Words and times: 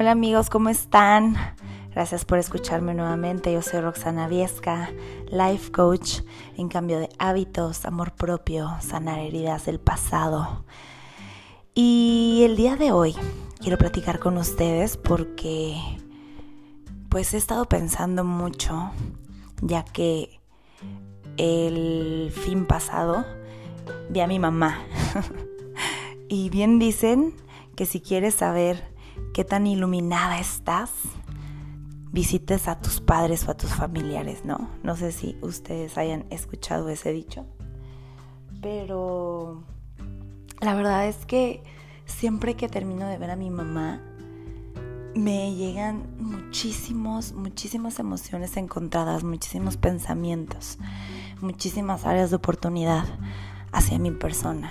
Hola 0.00 0.12
amigos, 0.12 0.48
¿cómo 0.48 0.68
están? 0.68 1.34
Gracias 1.90 2.24
por 2.24 2.38
escucharme 2.38 2.94
nuevamente. 2.94 3.52
Yo 3.52 3.62
soy 3.62 3.80
Roxana 3.80 4.28
Viesca, 4.28 4.92
life 5.28 5.72
coach 5.72 6.20
en 6.56 6.68
cambio 6.68 7.00
de 7.00 7.08
hábitos, 7.18 7.84
amor 7.84 8.12
propio, 8.12 8.70
sanar 8.80 9.18
heridas 9.18 9.66
del 9.66 9.80
pasado. 9.80 10.64
Y 11.74 12.42
el 12.44 12.54
día 12.54 12.76
de 12.76 12.92
hoy 12.92 13.16
quiero 13.58 13.76
platicar 13.76 14.20
con 14.20 14.36
ustedes 14.36 14.96
porque 14.96 15.74
pues 17.08 17.34
he 17.34 17.36
estado 17.36 17.64
pensando 17.64 18.22
mucho 18.22 18.92
ya 19.62 19.82
que 19.82 20.38
el 21.38 22.30
fin 22.32 22.66
pasado 22.66 23.26
vi 24.10 24.20
a 24.20 24.28
mi 24.28 24.38
mamá. 24.38 24.78
y 26.28 26.50
bien 26.50 26.78
dicen 26.78 27.34
que 27.74 27.84
si 27.84 28.00
quieres 28.00 28.36
saber 28.36 28.96
qué 29.34 29.44
tan 29.44 29.66
iluminada 29.66 30.38
estás, 30.38 30.90
visites 32.12 32.68
a 32.68 32.80
tus 32.80 33.00
padres 33.00 33.46
o 33.46 33.50
a 33.50 33.56
tus 33.56 33.70
familiares, 33.70 34.44
¿no? 34.44 34.68
No 34.82 34.96
sé 34.96 35.12
si 35.12 35.36
ustedes 35.42 35.98
hayan 35.98 36.24
escuchado 36.30 36.88
ese 36.88 37.12
dicho, 37.12 37.46
pero 38.60 39.62
la 40.60 40.74
verdad 40.74 41.06
es 41.06 41.26
que 41.26 41.62
siempre 42.06 42.54
que 42.54 42.68
termino 42.68 43.06
de 43.06 43.18
ver 43.18 43.30
a 43.30 43.36
mi 43.36 43.50
mamá, 43.50 44.00
me 45.14 45.54
llegan 45.54 46.06
muchísimos, 46.18 47.32
muchísimas 47.32 47.98
emociones 47.98 48.56
encontradas, 48.56 49.24
muchísimos 49.24 49.76
pensamientos, 49.76 50.78
muchísimas 51.40 52.06
áreas 52.06 52.30
de 52.30 52.36
oportunidad 52.36 53.04
hacia 53.72 53.98
mi 53.98 54.10
persona. 54.10 54.70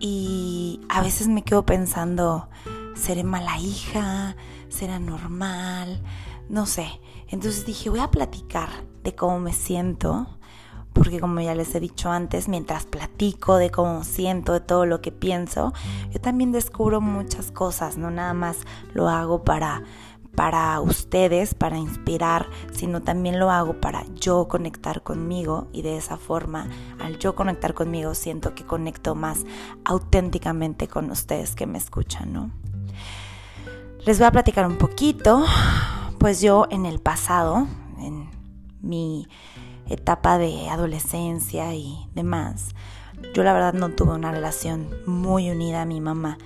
Y 0.00 0.80
a 0.88 1.02
veces 1.02 1.28
me 1.28 1.42
quedo 1.42 1.64
pensando, 1.64 2.48
seré 2.94 3.24
mala 3.24 3.58
hija, 3.58 4.36
será 4.68 4.98
normal, 4.98 6.02
no 6.48 6.66
sé. 6.66 7.00
Entonces 7.28 7.66
dije, 7.66 7.90
voy 7.90 8.00
a 8.00 8.10
platicar 8.10 8.68
de 9.02 9.14
cómo 9.14 9.40
me 9.40 9.52
siento, 9.52 10.26
porque 10.92 11.20
como 11.20 11.40
ya 11.40 11.54
les 11.54 11.74
he 11.74 11.80
dicho 11.80 12.10
antes, 12.10 12.48
mientras 12.48 12.86
platico 12.86 13.56
de 13.56 13.70
cómo 13.70 14.04
siento, 14.04 14.52
de 14.52 14.60
todo 14.60 14.86
lo 14.86 15.00
que 15.00 15.12
pienso, 15.12 15.72
yo 16.10 16.20
también 16.20 16.52
descubro 16.52 17.00
muchas 17.00 17.50
cosas, 17.50 17.98
no 17.98 18.10
nada 18.10 18.34
más 18.34 18.58
lo 18.92 19.08
hago 19.08 19.44
para 19.44 19.82
para 20.34 20.80
ustedes, 20.80 21.54
para 21.54 21.78
inspirar, 21.78 22.48
sino 22.72 23.02
también 23.02 23.38
lo 23.38 23.50
hago 23.50 23.80
para 23.80 24.04
yo 24.14 24.48
conectar 24.48 25.02
conmigo 25.02 25.68
y 25.72 25.82
de 25.82 25.96
esa 25.96 26.16
forma, 26.16 26.68
al 26.98 27.18
yo 27.18 27.34
conectar 27.34 27.74
conmigo, 27.74 28.14
siento 28.14 28.54
que 28.54 28.64
conecto 28.64 29.14
más 29.14 29.44
auténticamente 29.84 30.88
con 30.88 31.10
ustedes 31.10 31.54
que 31.54 31.66
me 31.66 31.78
escuchan, 31.78 32.32
¿no? 32.32 32.73
Les 34.06 34.18
voy 34.18 34.26
a 34.26 34.32
platicar 34.32 34.66
un 34.66 34.76
poquito, 34.76 35.44
pues 36.18 36.40
yo 36.40 36.66
en 36.70 36.86
el 36.86 37.00
pasado, 37.00 37.66
en 37.98 38.28
mi 38.80 39.26
etapa 39.88 40.38
de 40.38 40.68
adolescencia 40.68 41.74
y 41.74 42.08
demás, 42.14 42.74
yo 43.34 43.42
la 43.42 43.52
verdad 43.52 43.72
no 43.72 43.90
tuve 43.90 44.12
una 44.12 44.30
relación 44.30 44.88
muy 45.06 45.50
unida 45.50 45.82
a 45.82 45.86
mi 45.86 46.00
mamá 46.00 46.38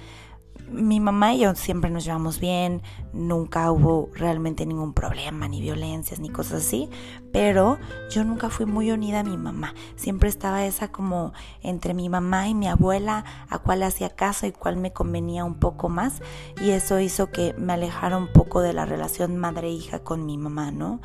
mi 0.71 1.01
mamá 1.01 1.35
y 1.35 1.41
yo 1.41 1.55
siempre 1.55 1.91
nos 1.91 2.05
llevamos 2.05 2.41
bien, 2.41 2.83
nunca 3.13 3.71
hubo 3.73 4.11
realmente 4.15 4.67
ningún 4.67 4.93
problema, 4.93 5.49
ni 5.49 5.61
violencias, 5.61 6.21
ni 6.21 6.31
cosas 6.31 6.65
así, 6.65 6.89
pero 7.33 7.79
yo 8.11 8.25
nunca 8.25 8.51
fui 8.51 8.67
muy 8.67 8.91
unida 8.91 9.21
a 9.21 9.25
mi 9.25 9.37
mamá. 9.37 9.75
Siempre 9.97 10.29
estaba 10.29 10.65
esa 10.65 10.89
como 10.89 11.33
entre 11.63 11.95
mi 11.95 12.09
mamá 12.09 12.49
y 12.49 12.55
mi 12.55 12.69
abuela, 12.69 13.25
a 13.49 13.59
cuál 13.59 13.83
hacía 13.83 14.11
caso 14.11 14.47
y 14.47 14.53
cuál 14.53 14.77
me 14.77 14.93
convenía 14.93 15.45
un 15.45 15.55
poco 15.55 15.89
más, 15.89 16.23
y 16.61 16.71
eso 16.71 17.01
hizo 17.01 17.31
que 17.31 17.55
me 17.55 17.73
alejara 17.73 18.17
un 18.17 18.29
poco 18.29 18.61
de 18.61 18.73
la 18.73 18.85
relación 18.85 19.37
madre-hija 19.37 20.01
con 20.01 20.27
mi 20.27 20.39
mamá, 20.39 20.71
¿no? 20.71 21.01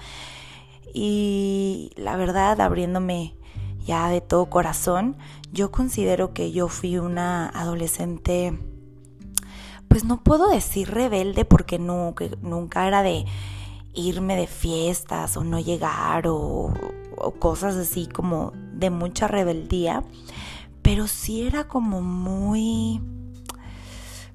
Y 0.94 1.91
la 1.95 2.18
verdad, 2.18 2.62
abriéndome 2.62 3.35
ya 3.85 4.09
de 4.09 4.22
todo 4.22 4.50
corazón, 4.50 5.18
yo 5.51 5.72
considero 5.72 6.34
que 6.34 6.51
yo 6.51 6.68
fui 6.68 6.97
una 6.97 7.50
adolescente 7.50 8.57
pues 9.94 10.06
no 10.06 10.24
puedo 10.24 10.50
decir 10.50 10.90
rebelde 10.90 11.46
porque 11.46 11.78
nunca, 11.78 12.88
era 12.88 13.04
de 13.04 13.26
irme 13.94 14.36
de 14.36 14.48
fiestas 14.48 15.38
o 15.38 15.44
no 15.44 15.59
llegar 15.59 16.26
o, 16.26 16.74
cosas 17.38 17.76
así 17.76 18.08
como 18.08 18.54
de 18.74 18.90
mucha 18.90 19.28
rebeldía, 19.28 20.04
pero 20.81 21.06
sí 21.06 21.44
era 21.44 21.68
como 21.68 22.02
muy, 22.02 23.02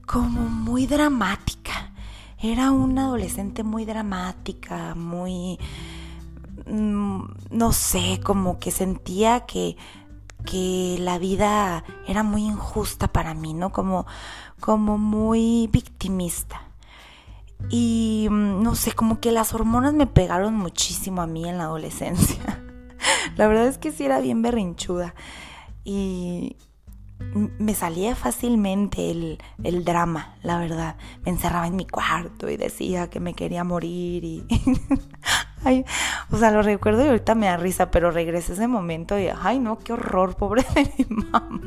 como 0.06 0.42
muy 0.42 0.86
dramática. 0.86 1.92
Era 2.40 2.70
una 2.70 3.06
adolescente 3.06 3.64
muy 3.64 3.84
dramática, 3.84 4.94
muy, 4.94 5.58
mm, 6.70 7.20
no 7.50 7.72
sé, 7.72 8.20
como 8.22 8.60
que 8.60 8.70
sentía 8.70 9.40
que, 9.40 9.76
que 10.48 10.96
la 10.98 11.18
vida 11.18 11.84
era 12.06 12.22
muy 12.22 12.46
injusta 12.46 13.08
para 13.08 13.34
mí, 13.34 13.52
¿no? 13.52 13.70
Como, 13.70 14.06
como 14.60 14.96
muy 14.96 15.68
victimista. 15.70 16.62
Y 17.68 18.28
mm, 18.30 18.62
no 18.62 18.74
sé, 18.74 18.92
como 18.92 19.20
que 19.20 19.30
las 19.30 19.52
hormonas 19.52 19.92
me 19.92 20.06
pegaron 20.06 20.54
muchísimo 20.54 21.20
a 21.20 21.26
mí 21.26 21.46
en 21.46 21.58
la 21.58 21.64
adolescencia. 21.64 22.62
la 23.36 23.46
verdad 23.46 23.66
es 23.66 23.76
que 23.76 23.92
sí 23.92 24.06
era 24.06 24.20
bien 24.20 24.40
berrinchuda. 24.40 25.14
Y 25.84 26.56
me 27.34 27.74
salía 27.74 28.16
fácilmente 28.16 29.10
el, 29.10 29.38
el, 29.62 29.84
drama, 29.84 30.36
la 30.42 30.58
verdad. 30.58 30.96
Me 31.26 31.32
encerraba 31.32 31.66
en 31.66 31.76
mi 31.76 31.86
cuarto 31.86 32.48
y 32.48 32.56
decía 32.56 33.10
que 33.10 33.20
me 33.20 33.34
quería 33.34 33.64
morir 33.64 34.24
y 34.24 34.46
Ay, 35.64 35.84
o 36.30 36.36
sea, 36.36 36.50
lo 36.50 36.62
recuerdo 36.62 37.04
y 37.04 37.08
ahorita 37.08 37.34
me 37.34 37.46
da 37.46 37.56
risa, 37.56 37.90
pero 37.90 38.10
regresé 38.10 38.52
ese 38.52 38.68
momento 38.68 39.18
y, 39.18 39.28
ay, 39.28 39.58
no, 39.58 39.78
qué 39.78 39.92
horror, 39.92 40.36
pobre 40.36 40.64
de 40.74 40.92
mi 40.98 41.16
mamá. 41.30 41.60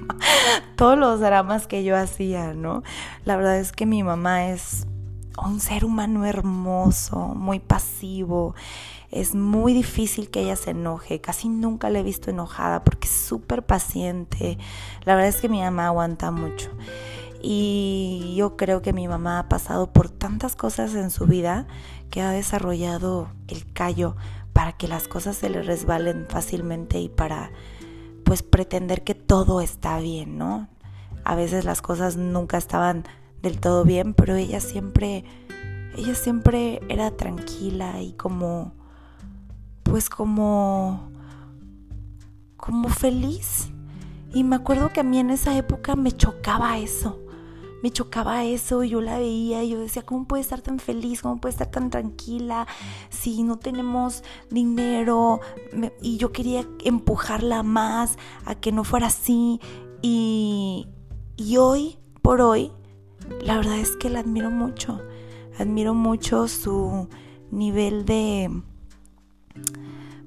Todos 0.75 0.97
los 0.97 1.19
dramas 1.19 1.67
que 1.67 1.83
yo 1.83 1.97
hacía, 1.97 2.53
¿no? 2.53 2.83
La 3.25 3.35
verdad 3.35 3.57
es 3.57 3.71
que 3.71 3.85
mi 3.85 4.03
mamá 4.03 4.47
es 4.47 4.87
un 5.43 5.59
ser 5.59 5.85
humano 5.85 6.25
hermoso, 6.25 7.33
muy 7.35 7.59
pasivo. 7.59 8.55
Es 9.11 9.35
muy 9.35 9.73
difícil 9.73 10.29
que 10.29 10.41
ella 10.41 10.55
se 10.55 10.71
enoje. 10.71 11.19
Casi 11.19 11.49
nunca 11.49 11.89
la 11.89 11.99
he 11.99 12.03
visto 12.03 12.29
enojada 12.29 12.83
porque 12.83 13.07
es 13.07 13.13
súper 13.13 13.65
paciente. 13.65 14.57
La 15.03 15.15
verdad 15.15 15.29
es 15.29 15.41
que 15.41 15.49
mi 15.49 15.61
mamá 15.61 15.87
aguanta 15.87 16.31
mucho. 16.31 16.69
Y 17.41 18.35
yo 18.37 18.55
creo 18.55 18.81
que 18.81 18.93
mi 18.93 19.07
mamá 19.07 19.39
ha 19.39 19.49
pasado 19.49 19.91
por 19.91 20.09
tantas 20.09 20.55
cosas 20.55 20.93
en 20.93 21.09
su 21.09 21.25
vida 21.25 21.67
que 22.11 22.21
ha 22.21 22.29
desarrollado 22.29 23.29
el 23.47 23.71
callo 23.73 24.15
para 24.53 24.73
que 24.73 24.87
las 24.87 25.07
cosas 25.07 25.37
se 25.37 25.49
le 25.49 25.63
resbalen 25.63 26.27
fácilmente 26.29 26.99
y 26.99 27.09
para 27.09 27.51
pues 28.23 28.43
pretender 28.43 29.03
que 29.03 29.15
todo 29.15 29.61
está 29.61 29.97
bien, 29.99 30.37
¿no? 30.37 30.67
A 31.23 31.35
veces 31.35 31.65
las 31.65 31.81
cosas 31.81 32.17
nunca 32.17 32.57
estaban 32.57 33.05
del 33.41 33.59
todo 33.59 33.83
bien, 33.83 34.13
pero 34.13 34.35
ella 34.35 34.59
siempre 34.59 35.23
ella 35.97 36.15
siempre 36.15 36.81
era 36.87 37.11
tranquila 37.11 38.01
y 38.01 38.13
como 38.13 38.73
pues 39.83 40.09
como 40.09 41.09
como 42.57 42.89
feliz. 42.89 43.69
Y 44.33 44.43
me 44.43 44.55
acuerdo 44.55 44.89
que 44.89 44.99
a 44.99 45.03
mí 45.03 45.17
en 45.19 45.29
esa 45.29 45.57
época 45.57 45.95
me 45.95 46.11
chocaba 46.11 46.77
eso 46.77 47.19
me 47.81 47.91
chocaba 47.91 48.43
eso, 48.45 48.83
yo 48.83 49.01
la 49.01 49.17
veía 49.17 49.63
y 49.63 49.69
yo 49.69 49.79
decía, 49.79 50.03
¿cómo 50.03 50.25
puede 50.25 50.41
estar 50.41 50.61
tan 50.61 50.79
feliz? 50.79 51.21
¿Cómo 51.21 51.39
puede 51.39 51.53
estar 51.53 51.71
tan 51.71 51.89
tranquila 51.89 52.67
si 53.09 53.43
no 53.43 53.57
tenemos 53.57 54.23
dinero? 54.49 55.39
y 56.01 56.17
yo 56.17 56.31
quería 56.31 56.65
empujarla 56.83 57.63
más 57.63 58.17
a 58.45 58.55
que 58.55 58.71
no 58.71 58.83
fuera 58.83 59.07
así. 59.07 59.59
Y, 60.01 60.87
y 61.37 61.57
hoy, 61.57 61.97
por 62.21 62.41
hoy, 62.41 62.71
la 63.41 63.57
verdad 63.57 63.79
es 63.79 63.95
que 63.95 64.09
la 64.09 64.19
admiro 64.19 64.51
mucho. 64.51 65.01
Admiro 65.57 65.93
mucho 65.93 66.47
su 66.47 67.07
nivel 67.51 68.05
de 68.05 68.49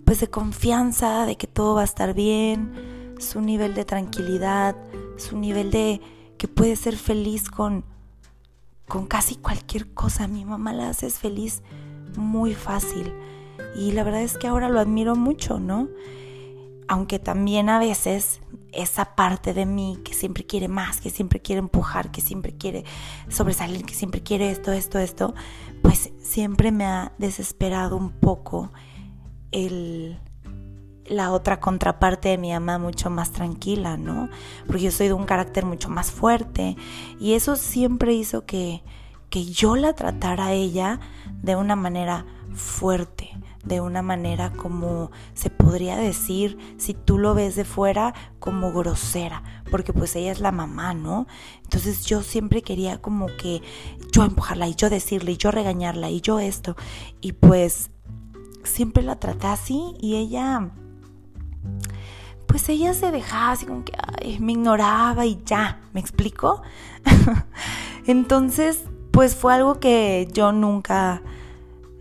pues 0.04 0.20
de 0.20 0.28
confianza, 0.28 1.24
de 1.24 1.36
que 1.36 1.46
todo 1.46 1.76
va 1.76 1.80
a 1.80 1.84
estar 1.84 2.14
bien, 2.14 3.14
su 3.18 3.40
nivel 3.40 3.74
de 3.74 3.84
tranquilidad, 3.84 4.76
su 5.16 5.38
nivel 5.38 5.70
de 5.70 6.00
que 6.44 6.48
puede 6.48 6.76
ser 6.76 6.98
feliz 6.98 7.48
con, 7.48 7.86
con 8.86 9.06
casi 9.06 9.36
cualquier 9.36 9.94
cosa. 9.94 10.28
Mi 10.28 10.44
mamá 10.44 10.74
la 10.74 10.90
hace 10.90 11.08
feliz 11.08 11.62
muy 12.18 12.52
fácil. 12.52 13.14
Y 13.74 13.92
la 13.92 14.04
verdad 14.04 14.20
es 14.20 14.36
que 14.36 14.46
ahora 14.46 14.68
lo 14.68 14.78
admiro 14.78 15.16
mucho, 15.16 15.58
¿no? 15.58 15.88
Aunque 16.86 17.18
también 17.18 17.70
a 17.70 17.78
veces 17.78 18.42
esa 18.72 19.14
parte 19.14 19.54
de 19.54 19.64
mí 19.64 19.98
que 20.04 20.12
siempre 20.12 20.44
quiere 20.44 20.68
más, 20.68 21.00
que 21.00 21.08
siempre 21.08 21.40
quiere 21.40 21.60
empujar, 21.60 22.10
que 22.10 22.20
siempre 22.20 22.54
quiere 22.54 22.84
sobresalir, 23.30 23.86
que 23.86 23.94
siempre 23.94 24.22
quiere 24.22 24.50
esto, 24.50 24.70
esto, 24.70 24.98
esto, 24.98 25.34
pues 25.80 26.12
siempre 26.20 26.72
me 26.72 26.84
ha 26.84 27.14
desesperado 27.16 27.96
un 27.96 28.10
poco 28.10 28.70
el, 29.50 30.20
la 31.06 31.32
otra 31.32 31.60
contraparte 31.60 32.30
de 32.30 32.38
mi 32.38 32.52
mamá 32.52 32.78
mucho 32.78 33.10
más 33.10 33.30
tranquila, 33.30 33.96
¿no? 33.96 34.28
Porque 34.66 34.82
yo 34.82 34.90
soy 34.90 35.08
de 35.08 35.12
un 35.12 35.26
carácter 35.26 35.64
mucho 35.64 35.88
más 35.88 36.10
fuerte 36.10 36.76
y 37.20 37.34
eso 37.34 37.56
siempre 37.56 38.14
hizo 38.14 38.46
que, 38.46 38.82
que 39.30 39.44
yo 39.44 39.76
la 39.76 39.92
tratara 39.92 40.46
a 40.46 40.52
ella 40.52 41.00
de 41.42 41.56
una 41.56 41.76
manera 41.76 42.24
fuerte, 42.54 43.30
de 43.64 43.80
una 43.80 44.02
manera 44.02 44.52
como 44.52 45.10
se 45.34 45.50
podría 45.50 45.96
decir, 45.96 46.58
si 46.78 46.94
tú 46.94 47.18
lo 47.18 47.34
ves 47.34 47.56
de 47.56 47.64
fuera, 47.64 48.14
como 48.38 48.72
grosera, 48.72 49.42
porque 49.70 49.92
pues 49.92 50.14
ella 50.16 50.32
es 50.32 50.40
la 50.40 50.52
mamá, 50.52 50.94
¿no? 50.94 51.26
Entonces 51.62 52.04
yo 52.06 52.22
siempre 52.22 52.62
quería 52.62 53.00
como 53.00 53.26
que 53.26 53.62
yo 54.12 54.24
empujarla 54.24 54.68
y 54.68 54.74
yo 54.74 54.90
decirle 54.90 55.32
y 55.32 55.36
yo 55.36 55.50
regañarla 55.50 56.10
y 56.10 56.20
yo 56.20 56.38
esto. 56.38 56.76
Y 57.20 57.32
pues 57.32 57.90
siempre 58.62 59.02
la 59.02 59.16
traté 59.16 59.46
así 59.48 59.94
y 60.00 60.16
ella 60.16 60.70
pues 62.46 62.68
ella 62.68 62.94
se 62.94 63.10
dejaba 63.10 63.52
así 63.52 63.66
como 63.66 63.84
que 63.84 63.92
me 64.40 64.52
ignoraba 64.52 65.26
y 65.26 65.40
ya, 65.44 65.80
¿me 65.92 66.00
explico? 66.00 66.62
Entonces, 68.06 68.84
pues 69.10 69.34
fue 69.34 69.54
algo 69.54 69.80
que 69.80 70.28
yo 70.32 70.52
nunca, 70.52 71.22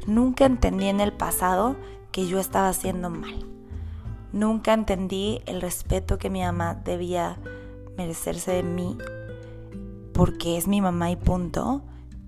nunca 0.05 0.45
entendí 0.45 0.87
en 0.87 0.99
el 0.99 1.13
pasado 1.13 1.75
que 2.11 2.27
yo 2.27 2.39
estaba 2.39 2.69
haciendo 2.69 3.09
mal. 3.09 3.45
Nunca 4.31 4.73
entendí 4.73 5.41
el 5.45 5.61
respeto 5.61 6.17
que 6.17 6.29
mi 6.29 6.41
mamá 6.41 6.75
debía 6.75 7.37
merecerse 7.97 8.51
de 8.51 8.63
mí 8.63 8.97
porque 10.13 10.57
es 10.57 10.67
mi 10.67 10.81
mamá 10.81 11.11
y 11.11 11.15
punto. 11.15 11.83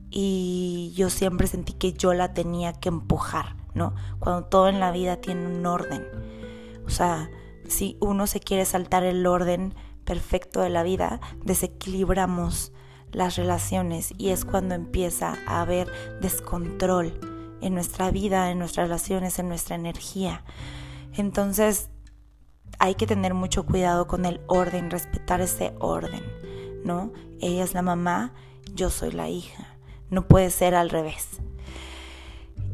Y 0.10 0.94
yo 0.96 1.10
siempre 1.10 1.48
sentí 1.48 1.74
que 1.74 1.94
yo 1.94 2.14
la 2.14 2.34
tenía 2.34 2.74
que 2.74 2.90
empujar, 2.90 3.56
¿no? 3.74 3.94
Cuando 4.20 4.46
todo 4.46 4.70
en 4.70 4.80
la 4.80 4.92
vida 4.92 5.18
tiene 5.18 5.46
un 5.46 5.66
orden. 5.66 6.04
O 6.86 6.90
sea, 6.90 7.30
si 7.68 7.98
uno 8.00 8.28
se 8.28 8.40
quiere 8.40 8.66
saltar 8.66 9.04
el 9.04 9.26
orden 9.26 9.74
perfecto 10.04 10.62
de 10.62 10.70
la 10.70 10.84
vida, 10.84 11.20
desequilibramos 11.44 12.72
las 13.12 13.36
relaciones 13.38 14.14
y 14.18 14.30
es 14.30 14.46
cuando 14.46 14.76
empieza 14.76 15.38
a 15.48 15.62
haber 15.62 15.88
descontrol 16.22 17.20
en 17.62 17.74
nuestra 17.74 18.12
vida, 18.12 18.52
en 18.52 18.60
nuestras 18.60 18.88
relaciones, 18.88 19.40
en 19.40 19.48
nuestra 19.48 19.76
energía. 19.76 20.44
Entonces 21.14 21.90
hay 22.78 22.96
que 22.96 23.08
tener 23.08 23.34
mucho 23.34 23.66
cuidado 23.66 24.08
con 24.08 24.26
el 24.26 24.42
orden, 24.48 24.92
respetar 24.92 25.42
ese 25.42 25.74
orden, 25.80 26.24
¿no? 26.84 27.12
Ella 27.40 27.64
es 27.64 27.74
la 27.74 27.81
mamá, 27.81 28.34
yo 28.74 28.90
soy 28.90 29.12
la 29.12 29.30
hija. 29.30 29.78
No 30.10 30.28
puede 30.28 30.52
ser 30.52 30.76
al 30.76 30.90
revés. 30.90 31.40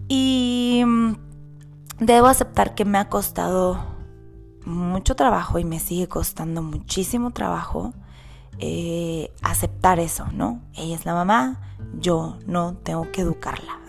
Y 0.08 0.84
mm, 0.86 1.14
debo 2.00 2.28
aceptar 2.28 2.76
que 2.76 2.84
me 2.84 2.98
ha 2.98 3.10
costado 3.10 4.01
mucho 4.66 5.16
trabajo 5.16 5.60
y 5.60 5.66
me 5.66 5.80
sigue 5.80 6.08
costando 6.08 6.62
muchísimo 6.62 7.32
trabajo 7.32 7.94
eh, 8.60 9.32
aceptar 9.42 10.00
eso, 10.00 10.28
¿no? 10.34 10.62
Ella 10.74 10.96
es 10.96 11.06
la 11.06 11.14
mamá, 11.14 11.62
yo 12.00 12.38
no 12.46 12.76
tengo 12.76 13.12
que 13.12 13.22
educarla. 13.22 13.80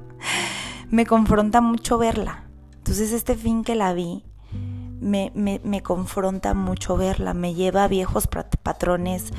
me 0.90 1.06
confronta 1.06 1.60
mucho 1.60 1.98
verla. 1.98 2.44
Entonces 2.74 3.12
este 3.12 3.36
fin 3.36 3.64
que 3.64 3.74
la 3.74 3.94
vi, 3.94 4.24
me, 5.00 5.32
me, 5.34 5.60
me 5.64 5.82
confronta 5.82 6.52
mucho 6.54 6.96
verla, 6.96 7.32
me 7.32 7.54
lleva 7.54 7.84
a 7.84 7.88
viejos 7.88 8.26
patrones 8.26 9.32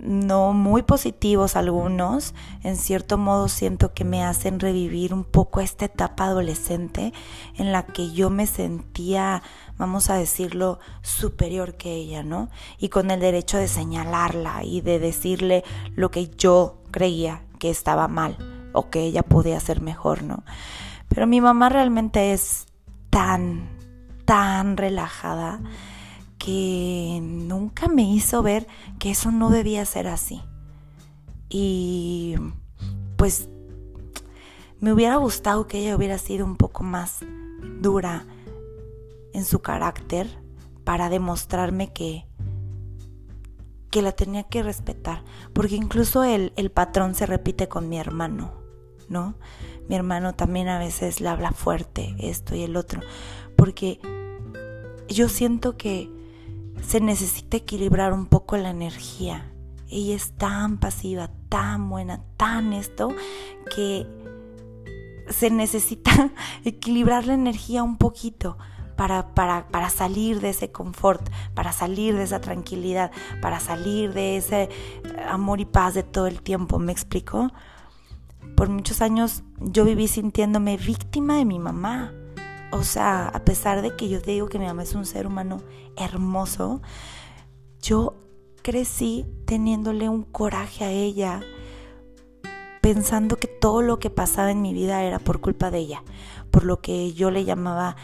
no 0.00 0.52
muy 0.52 0.82
positivos 0.82 1.56
algunos, 1.56 2.34
en 2.62 2.76
cierto 2.76 3.18
modo 3.18 3.48
siento 3.48 3.92
que 3.92 4.04
me 4.04 4.24
hacen 4.24 4.60
revivir 4.60 5.12
un 5.12 5.24
poco 5.24 5.60
esta 5.60 5.86
etapa 5.86 6.26
adolescente 6.26 7.12
en 7.56 7.72
la 7.72 7.84
que 7.84 8.12
yo 8.12 8.30
me 8.30 8.46
sentía, 8.46 9.42
vamos 9.76 10.10
a 10.10 10.14
decirlo, 10.14 10.78
superior 11.02 11.74
que 11.74 11.94
ella, 11.94 12.22
¿no? 12.22 12.48
Y 12.78 12.88
con 12.88 13.10
el 13.10 13.20
derecho 13.20 13.58
de 13.58 13.68
señalarla 13.68 14.64
y 14.64 14.80
de 14.80 14.98
decirle 14.98 15.64
lo 15.94 16.10
que 16.10 16.28
yo 16.28 16.82
creía 16.90 17.42
que 17.58 17.70
estaba 17.70 18.08
mal 18.08 18.36
o 18.72 18.90
que 18.90 19.00
ella 19.00 19.22
podía 19.22 19.56
hacer 19.56 19.80
mejor, 19.80 20.22
¿no? 20.22 20.44
Pero 21.08 21.26
mi 21.26 21.40
mamá 21.40 21.68
realmente 21.68 22.32
es 22.32 22.66
tan, 23.10 23.68
tan 24.24 24.76
relajada 24.76 25.60
que 26.48 27.20
nunca 27.22 27.88
me 27.88 28.04
hizo 28.04 28.42
ver 28.42 28.66
que 28.98 29.10
eso 29.10 29.30
no 29.30 29.50
debía 29.50 29.84
ser 29.84 30.06
así. 30.06 30.40
Y 31.50 32.36
pues 33.16 33.50
me 34.80 34.94
hubiera 34.94 35.16
gustado 35.16 35.66
que 35.66 35.80
ella 35.80 35.94
hubiera 35.94 36.16
sido 36.16 36.46
un 36.46 36.56
poco 36.56 36.84
más 36.84 37.18
dura 37.82 38.24
en 39.34 39.44
su 39.44 39.60
carácter 39.60 40.26
para 40.84 41.10
demostrarme 41.10 41.92
que 41.92 42.24
que 43.90 44.00
la 44.00 44.12
tenía 44.12 44.44
que 44.44 44.62
respetar, 44.62 45.24
porque 45.52 45.76
incluso 45.76 46.24
el, 46.24 46.54
el 46.56 46.70
patrón 46.70 47.14
se 47.14 47.26
repite 47.26 47.68
con 47.68 47.90
mi 47.90 47.98
hermano, 47.98 48.54
¿no? 49.10 49.34
Mi 49.86 49.96
hermano 49.96 50.34
también 50.34 50.68
a 50.68 50.78
veces 50.78 51.20
le 51.20 51.28
habla 51.28 51.52
fuerte 51.52 52.16
esto 52.18 52.54
y 52.54 52.62
el 52.62 52.76
otro, 52.76 53.02
porque 53.54 54.00
yo 55.08 55.28
siento 55.28 55.76
que 55.76 56.17
se 56.86 57.00
necesita 57.00 57.56
equilibrar 57.56 58.12
un 58.12 58.26
poco 58.26 58.56
la 58.56 58.70
energía. 58.70 59.50
Ella 59.90 60.16
es 60.16 60.32
tan 60.32 60.78
pasiva, 60.78 61.30
tan 61.48 61.88
buena, 61.88 62.22
tan 62.36 62.72
esto, 62.72 63.14
que 63.74 64.06
se 65.30 65.50
necesita 65.50 66.30
equilibrar 66.64 67.26
la 67.26 67.34
energía 67.34 67.82
un 67.82 67.96
poquito 67.96 68.58
para, 68.96 69.34
para, 69.34 69.68
para, 69.68 69.90
salir 69.90 70.40
de 70.40 70.50
ese 70.50 70.72
confort, 70.72 71.22
para 71.54 71.72
salir 71.72 72.16
de 72.16 72.24
esa 72.24 72.40
tranquilidad, 72.40 73.12
para 73.40 73.60
salir 73.60 74.12
de 74.12 74.36
ese 74.36 74.68
amor 75.28 75.60
y 75.60 75.64
paz 75.64 75.94
de 75.94 76.02
todo 76.02 76.26
el 76.26 76.42
tiempo. 76.42 76.78
¿Me 76.78 76.90
explico? 76.90 77.52
Por 78.56 78.68
muchos 78.68 79.00
años 79.00 79.44
yo 79.60 79.84
viví 79.84 80.08
sintiéndome 80.08 80.76
víctima 80.76 81.36
de 81.36 81.44
mi 81.44 81.60
mamá. 81.60 82.12
O 82.70 82.82
sea, 82.82 83.28
a 83.28 83.44
pesar 83.44 83.82
de 83.82 83.96
que 83.96 84.08
yo 84.08 84.20
te 84.20 84.32
digo 84.32 84.48
que 84.48 84.58
mi 84.58 84.66
mamá 84.66 84.82
es 84.82 84.94
un 84.94 85.06
ser 85.06 85.26
humano 85.26 85.62
hermoso, 85.96 86.82
yo 87.80 88.14
crecí 88.62 89.24
teniéndole 89.46 90.08
un 90.08 90.22
coraje 90.22 90.84
a 90.84 90.90
ella, 90.90 91.40
pensando 92.82 93.36
que 93.36 93.46
todo 93.46 93.80
lo 93.80 93.98
que 93.98 94.10
pasaba 94.10 94.50
en 94.50 94.60
mi 94.60 94.74
vida 94.74 95.02
era 95.02 95.18
por 95.18 95.40
culpa 95.40 95.70
de 95.70 95.78
ella, 95.78 96.02
por 96.50 96.64
lo 96.64 96.80
que 96.80 97.12
yo 97.14 97.30
le 97.30 97.44
llamaba 97.44 97.96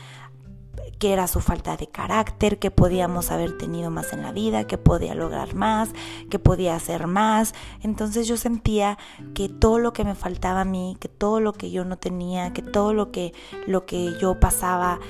que 0.98 1.12
era 1.12 1.26
su 1.26 1.40
falta 1.40 1.76
de 1.76 1.88
carácter, 1.88 2.58
que 2.58 2.70
podíamos 2.70 3.30
haber 3.30 3.56
tenido 3.58 3.90
más 3.90 4.12
en 4.12 4.22
la 4.22 4.32
vida, 4.32 4.66
que 4.66 4.78
podía 4.78 5.14
lograr 5.14 5.54
más, 5.54 5.90
que 6.30 6.38
podía 6.38 6.76
hacer 6.76 7.06
más. 7.06 7.54
Entonces 7.82 8.26
yo 8.26 8.36
sentía 8.36 8.98
que 9.34 9.48
todo 9.48 9.78
lo 9.78 9.92
que 9.92 10.04
me 10.04 10.14
faltaba 10.14 10.62
a 10.62 10.64
mí, 10.64 10.96
que 11.00 11.08
todo 11.08 11.40
lo 11.40 11.52
que 11.52 11.70
yo 11.70 11.84
no 11.84 11.98
tenía, 11.98 12.52
que 12.52 12.62
todo 12.62 12.94
lo 12.94 13.10
que 13.10 13.32
lo 13.66 13.86
que 13.86 14.14
yo 14.20 14.40
pasaba 14.40 15.00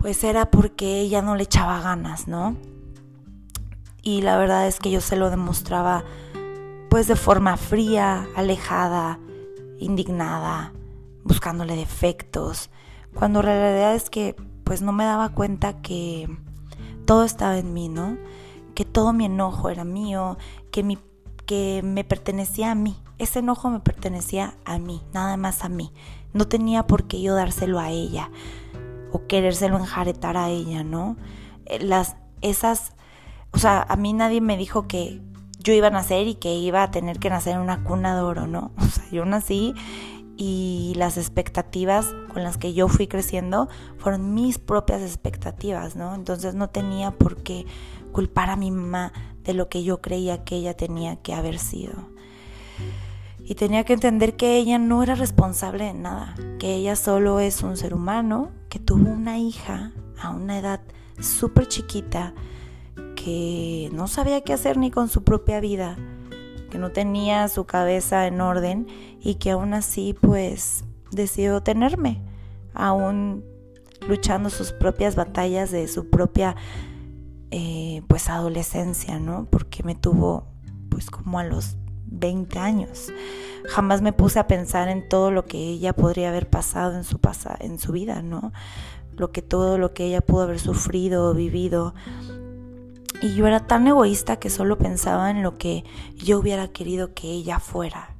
pues 0.00 0.22
era 0.24 0.50
porque 0.50 1.00
ella 1.00 1.22
no 1.22 1.36
le 1.36 1.44
echaba 1.44 1.80
ganas, 1.80 2.28
¿no? 2.28 2.56
Y 4.02 4.22
la 4.22 4.36
verdad 4.36 4.68
es 4.68 4.78
que 4.78 4.90
yo 4.90 5.00
se 5.00 5.16
lo 5.16 5.30
demostraba 5.30 6.04
pues 6.90 7.08
de 7.08 7.16
forma 7.16 7.56
fría, 7.56 8.28
alejada, 8.36 9.18
indignada, 9.78 10.72
buscándole 11.24 11.74
defectos, 11.74 12.70
cuando 13.14 13.42
la 13.42 13.52
realidad 13.52 13.94
es 13.94 14.10
que 14.10 14.36
pues 14.66 14.82
no 14.82 14.90
me 14.90 15.04
daba 15.04 15.28
cuenta 15.28 15.80
que 15.80 16.28
todo 17.04 17.22
estaba 17.22 17.56
en 17.56 17.72
mí, 17.72 17.88
¿no? 17.88 18.18
Que 18.74 18.84
todo 18.84 19.12
mi 19.12 19.26
enojo 19.26 19.70
era 19.70 19.84
mío, 19.84 20.38
que, 20.72 20.82
mi, 20.82 20.98
que 21.46 21.82
me 21.84 22.02
pertenecía 22.02 22.72
a 22.72 22.74
mí. 22.74 22.96
Ese 23.18 23.38
enojo 23.38 23.70
me 23.70 23.78
pertenecía 23.78 24.56
a 24.64 24.80
mí, 24.80 25.02
nada 25.14 25.36
más 25.36 25.64
a 25.64 25.68
mí. 25.68 25.92
No 26.32 26.48
tenía 26.48 26.84
por 26.84 27.04
qué 27.04 27.22
yo 27.22 27.36
dárselo 27.36 27.78
a 27.78 27.90
ella 27.90 28.32
o 29.12 29.28
querérselo 29.28 29.78
enjaretar 29.78 30.36
a 30.36 30.48
ella, 30.48 30.82
¿no? 30.82 31.16
Eh, 31.66 31.78
las, 31.78 32.16
esas, 32.40 32.92
o 33.52 33.58
sea, 33.58 33.86
a 33.88 33.94
mí 33.94 34.14
nadie 34.14 34.40
me 34.40 34.56
dijo 34.56 34.88
que 34.88 35.22
yo 35.60 35.74
iba 35.74 35.86
a 35.86 35.90
nacer 35.90 36.26
y 36.26 36.34
que 36.34 36.52
iba 36.56 36.82
a 36.82 36.90
tener 36.90 37.20
que 37.20 37.30
nacer 37.30 37.54
en 37.54 37.60
una 37.60 37.84
cuna 37.84 38.16
de 38.16 38.22
oro, 38.22 38.48
¿no? 38.48 38.72
O 38.78 38.84
sea, 38.84 39.04
yo 39.12 39.24
nací 39.26 39.76
y 40.36 40.92
las 40.96 41.16
expectativas 41.16 42.14
con 42.32 42.42
las 42.42 42.58
que 42.58 42.74
yo 42.74 42.88
fui 42.88 43.06
creciendo 43.06 43.68
fueron 43.98 44.34
mis 44.34 44.58
propias 44.58 45.02
expectativas, 45.02 45.96
¿no? 45.96 46.14
Entonces 46.14 46.54
no 46.54 46.68
tenía 46.68 47.10
por 47.10 47.42
qué 47.42 47.66
culpar 48.12 48.50
a 48.50 48.56
mi 48.56 48.70
mamá 48.70 49.12
de 49.44 49.54
lo 49.54 49.68
que 49.68 49.82
yo 49.82 50.00
creía 50.00 50.44
que 50.44 50.56
ella 50.56 50.74
tenía 50.74 51.16
que 51.16 51.32
haber 51.32 51.58
sido. 51.58 51.94
Y 53.44 53.54
tenía 53.54 53.84
que 53.84 53.92
entender 53.92 54.36
que 54.36 54.56
ella 54.56 54.78
no 54.78 55.02
era 55.02 55.14
responsable 55.14 55.84
de 55.84 55.94
nada, 55.94 56.34
que 56.58 56.74
ella 56.74 56.96
solo 56.96 57.40
es 57.40 57.62
un 57.62 57.76
ser 57.76 57.94
humano 57.94 58.50
que 58.68 58.78
tuvo 58.78 59.10
una 59.10 59.38
hija 59.38 59.92
a 60.20 60.30
una 60.30 60.58
edad 60.58 60.80
súper 61.20 61.68
chiquita 61.68 62.34
que 63.14 63.88
no 63.92 64.08
sabía 64.08 64.40
qué 64.42 64.52
hacer 64.52 64.76
ni 64.76 64.90
con 64.90 65.08
su 65.08 65.22
propia 65.22 65.60
vida 65.60 65.96
no 66.78 66.92
tenía 66.92 67.48
su 67.48 67.64
cabeza 67.64 68.26
en 68.26 68.40
orden 68.40 68.86
y 69.20 69.36
que 69.36 69.50
aún 69.50 69.74
así 69.74 70.14
pues 70.20 70.84
decidió 71.10 71.62
tenerme, 71.62 72.22
aún 72.74 73.44
luchando 74.08 74.50
sus 74.50 74.72
propias 74.72 75.16
batallas 75.16 75.70
de 75.70 75.88
su 75.88 76.10
propia 76.10 76.56
eh, 77.50 78.02
pues 78.08 78.28
adolescencia, 78.28 79.18
¿no? 79.18 79.46
Porque 79.50 79.82
me 79.82 79.94
tuvo 79.94 80.46
pues 80.88 81.10
como 81.10 81.38
a 81.38 81.44
los 81.44 81.76
20 82.06 82.58
años. 82.58 83.12
Jamás 83.68 84.02
me 84.02 84.12
puse 84.12 84.38
a 84.38 84.46
pensar 84.46 84.88
en 84.88 85.08
todo 85.08 85.30
lo 85.30 85.44
que 85.44 85.58
ella 85.58 85.92
podría 85.92 86.28
haber 86.28 86.48
pasado 86.48 86.96
en 86.96 87.04
su, 87.04 87.18
en 87.60 87.78
su 87.78 87.92
vida, 87.92 88.22
¿no? 88.22 88.52
Lo 89.16 89.32
que 89.32 89.42
todo 89.42 89.78
lo 89.78 89.92
que 89.92 90.04
ella 90.04 90.20
pudo 90.20 90.42
haber 90.42 90.58
sufrido 90.58 91.30
o 91.30 91.34
vivido. 91.34 91.94
Y 93.26 93.34
yo 93.34 93.48
era 93.48 93.66
tan 93.66 93.88
egoísta 93.88 94.36
que 94.36 94.50
solo 94.50 94.78
pensaba 94.78 95.32
en 95.32 95.42
lo 95.42 95.58
que 95.58 95.84
yo 96.14 96.38
hubiera 96.38 96.68
querido 96.68 97.12
que 97.12 97.26
ella 97.26 97.58
fuera. 97.58 98.14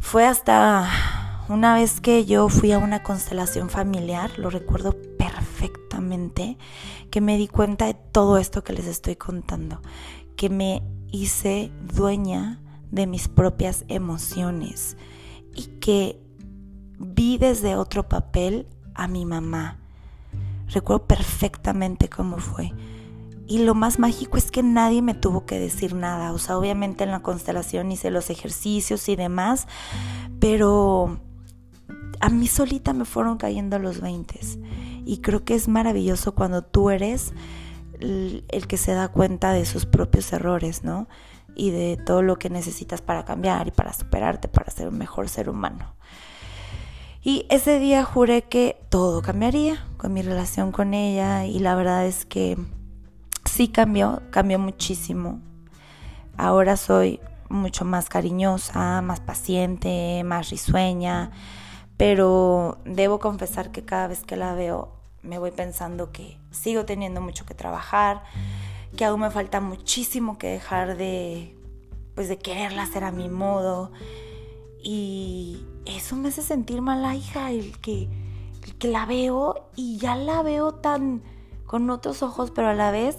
Fue 0.00 0.26
hasta 0.26 0.90
una 1.48 1.74
vez 1.74 2.00
que 2.00 2.24
yo 2.24 2.48
fui 2.48 2.72
a 2.72 2.78
una 2.78 3.04
constelación 3.04 3.70
familiar, 3.70 4.36
lo 4.36 4.50
recuerdo 4.50 4.96
perfectamente, 5.16 6.58
que 7.12 7.20
me 7.20 7.36
di 7.36 7.46
cuenta 7.46 7.86
de 7.86 7.94
todo 7.94 8.36
esto 8.36 8.64
que 8.64 8.72
les 8.72 8.86
estoy 8.86 9.14
contando, 9.14 9.80
que 10.34 10.50
me 10.50 10.82
hice 11.12 11.70
dueña 11.94 12.58
de 12.90 13.06
mis 13.06 13.28
propias 13.28 13.84
emociones 13.86 14.96
y 15.54 15.66
que 15.78 16.20
vi 16.98 17.38
desde 17.38 17.76
otro 17.76 18.08
papel 18.08 18.66
a 18.96 19.06
mi 19.06 19.24
mamá. 19.24 19.78
Recuerdo 20.66 21.06
perfectamente 21.06 22.08
cómo 22.08 22.38
fue. 22.38 22.72
Y 23.46 23.58
lo 23.58 23.74
más 23.74 23.98
mágico 23.98 24.38
es 24.38 24.50
que 24.50 24.62
nadie 24.62 25.02
me 25.02 25.14
tuvo 25.14 25.44
que 25.44 25.58
decir 25.58 25.94
nada. 25.94 26.32
O 26.32 26.38
sea, 26.38 26.56
obviamente 26.58 27.04
en 27.04 27.10
la 27.10 27.20
constelación 27.20 27.92
hice 27.92 28.10
los 28.10 28.30
ejercicios 28.30 29.08
y 29.08 29.16
demás, 29.16 29.66
pero 30.38 31.18
a 32.20 32.28
mí 32.28 32.46
solita 32.46 32.92
me 32.92 33.04
fueron 33.04 33.36
cayendo 33.36 33.78
los 33.78 34.00
20. 34.00 34.40
Y 35.04 35.18
creo 35.18 35.44
que 35.44 35.54
es 35.54 35.68
maravilloso 35.68 36.34
cuando 36.34 36.62
tú 36.62 36.90
eres 36.90 37.32
el 38.00 38.66
que 38.68 38.76
se 38.76 38.94
da 38.94 39.08
cuenta 39.08 39.52
de 39.52 39.64
sus 39.64 39.86
propios 39.86 40.32
errores, 40.32 40.82
¿no? 40.84 41.08
Y 41.54 41.70
de 41.70 41.96
todo 41.96 42.22
lo 42.22 42.38
que 42.38 42.50
necesitas 42.50 43.02
para 43.02 43.24
cambiar 43.24 43.68
y 43.68 43.70
para 43.70 43.92
superarte, 43.92 44.48
para 44.48 44.70
ser 44.70 44.88
un 44.88 44.98
mejor 44.98 45.28
ser 45.28 45.48
humano. 45.48 45.94
Y 47.22 47.46
ese 47.50 47.78
día 47.78 48.04
juré 48.04 48.42
que 48.42 48.84
todo 48.88 49.22
cambiaría 49.22 49.86
con 49.96 50.12
mi 50.12 50.22
relación 50.22 50.72
con 50.72 50.94
ella 50.94 51.46
y 51.46 51.60
la 51.60 51.76
verdad 51.76 52.06
es 52.06 52.24
que 52.24 52.58
sí 53.52 53.68
cambió, 53.68 54.22
cambió 54.30 54.58
muchísimo. 54.58 55.40
Ahora 56.38 56.78
soy 56.78 57.20
mucho 57.50 57.84
más 57.84 58.08
cariñosa, 58.08 59.02
más 59.02 59.20
paciente, 59.20 60.22
más 60.24 60.48
risueña, 60.48 61.30
pero 61.98 62.78
debo 62.86 63.18
confesar 63.18 63.70
que 63.70 63.84
cada 63.84 64.06
vez 64.06 64.24
que 64.24 64.36
la 64.36 64.54
veo 64.54 64.94
me 65.20 65.38
voy 65.38 65.50
pensando 65.50 66.12
que 66.12 66.38
sigo 66.50 66.86
teniendo 66.86 67.20
mucho 67.20 67.44
que 67.44 67.52
trabajar, 67.52 68.22
que 68.96 69.04
aún 69.04 69.20
me 69.20 69.30
falta 69.30 69.60
muchísimo 69.60 70.38
que 70.38 70.48
dejar 70.48 70.96
de 70.96 71.54
pues 72.14 72.28
de 72.28 72.38
quererla 72.38 72.82
hacer 72.82 73.04
a 73.04 73.12
mi 73.12 73.28
modo 73.28 73.92
y 74.82 75.64
eso 75.84 76.16
me 76.16 76.28
hace 76.28 76.42
sentir 76.42 76.80
mala 76.80 77.14
hija 77.14 77.50
el 77.50 77.78
que 77.78 78.08
el 78.64 78.78
que 78.78 78.88
la 78.88 79.04
veo 79.04 79.68
y 79.76 79.98
ya 79.98 80.16
la 80.16 80.42
veo 80.42 80.72
tan 80.72 81.22
con 81.66 81.88
otros 81.90 82.22
ojos, 82.22 82.50
pero 82.50 82.68
a 82.68 82.74
la 82.74 82.90
vez 82.90 83.16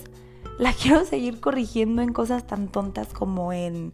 la 0.59 0.73
quiero 0.81 1.05
seguir 1.05 1.39
corrigiendo 1.39 2.01
en 2.01 2.13
cosas 2.13 2.45
tan 2.47 2.67
tontas 2.67 3.07
como 3.13 3.53
en 3.53 3.93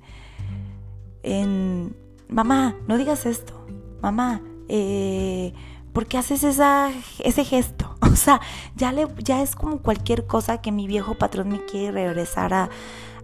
en 1.24 1.96
mamá, 2.28 2.76
no 2.88 2.98
digas 2.98 3.26
esto. 3.26 3.54
Mamá, 4.02 4.42
eh, 4.68 5.54
¿por 5.94 6.08
qué 6.08 6.18
haces 6.18 6.44
esa, 6.44 6.92
ese 7.20 7.44
gesto? 7.44 7.96
O 8.12 8.16
sea, 8.16 8.42
ya, 8.76 8.92
le, 8.92 9.08
ya 9.24 9.42
es 9.42 9.56
como 9.56 9.78
cualquier 9.78 10.26
cosa 10.26 10.62
que 10.62 10.72
mi 10.72 10.88
viejo 10.88 11.14
patrón 11.14 11.50
me 11.50 11.64
quiere 11.66 11.92
regresar 11.92 12.54
a, 12.54 12.70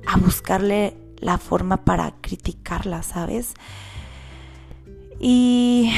a 0.06 0.18
buscarle 0.18 0.96
la 1.18 1.38
forma 1.38 1.84
para 1.84 2.12
criticarla, 2.22 3.01
¿sabes? 3.01 3.56
Y 5.20 5.92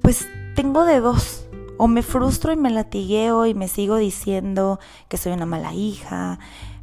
pues 0.00 0.26
tengo 0.56 0.84
de 0.84 1.00
dos. 1.00 1.41
O 1.84 1.88
me 1.88 2.04
frustro 2.04 2.52
y 2.52 2.56
me 2.56 2.70
latigueo 2.70 3.44
y 3.44 3.54
me 3.54 3.66
sigo 3.66 3.96
diciendo 3.96 4.78
que 5.08 5.16
soy 5.16 5.32
una 5.32 5.46
mala 5.46 5.74
hija 5.74 6.38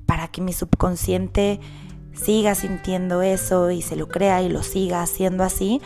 para 0.06 0.27
que 0.27 0.41
mi 0.41 0.51
subconsciente 0.51 1.62
siga 2.12 2.53
sintiendo 2.53 3.22
eso 3.22 3.72
y 3.72 3.82
se 3.82 3.96
lo 3.96 4.10
crea 4.10 4.41
y 4.41 4.50
lo 4.50 4.62
siga 4.62 5.01
haciendo 5.01 5.46
así. 5.46 5.82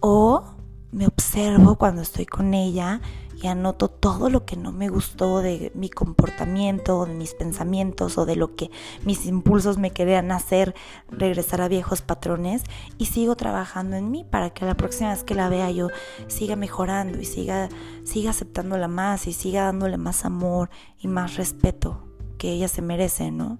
O 0.00 0.44
me 0.92 1.06
observo 1.06 1.76
cuando 1.76 2.02
estoy 2.02 2.26
con 2.26 2.52
ella 2.52 3.00
y 3.42 3.46
anoto 3.46 3.88
todo 3.88 4.28
lo 4.28 4.44
que 4.44 4.56
no 4.56 4.72
me 4.72 4.88
gustó 4.88 5.40
de 5.40 5.72
mi 5.74 5.88
comportamiento, 5.88 7.06
de 7.06 7.14
mis 7.14 7.34
pensamientos 7.34 8.18
o 8.18 8.26
de 8.26 8.36
lo 8.36 8.54
que 8.54 8.70
mis 9.04 9.26
impulsos 9.26 9.78
me 9.78 9.92
querían 9.92 10.30
hacer 10.30 10.74
regresar 11.08 11.60
a 11.62 11.68
viejos 11.68 12.02
patrones 12.02 12.62
y 12.98 13.06
sigo 13.06 13.36
trabajando 13.36 13.96
en 13.96 14.10
mí 14.10 14.24
para 14.28 14.50
que 14.50 14.64
la 14.64 14.76
próxima 14.76 15.10
vez 15.10 15.24
que 15.24 15.34
la 15.34 15.48
vea 15.48 15.70
yo 15.70 15.88
siga 16.26 16.56
mejorando 16.56 17.18
y 17.18 17.24
siga, 17.24 17.68
siga 18.04 18.30
aceptándola 18.30 18.88
más 18.88 19.26
y 19.26 19.32
siga 19.32 19.64
dándole 19.64 19.96
más 19.96 20.24
amor 20.24 20.70
y 20.98 21.08
más 21.08 21.36
respeto 21.36 22.04
que 22.38 22.52
ella 22.52 22.68
se 22.68 22.82
merece, 22.82 23.30
¿no? 23.30 23.58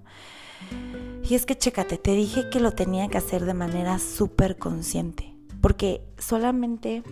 Y 1.23 1.35
es 1.35 1.45
que 1.45 1.57
chécate, 1.57 1.97
te 1.97 2.11
dije 2.13 2.49
que 2.49 2.59
lo 2.59 2.71
tenía 2.71 3.07
que 3.07 3.17
hacer 3.17 3.45
de 3.45 3.53
manera 3.53 3.99
súper 3.99 4.57
consciente, 4.57 5.35
porque 5.61 6.01
solamente 6.17 7.03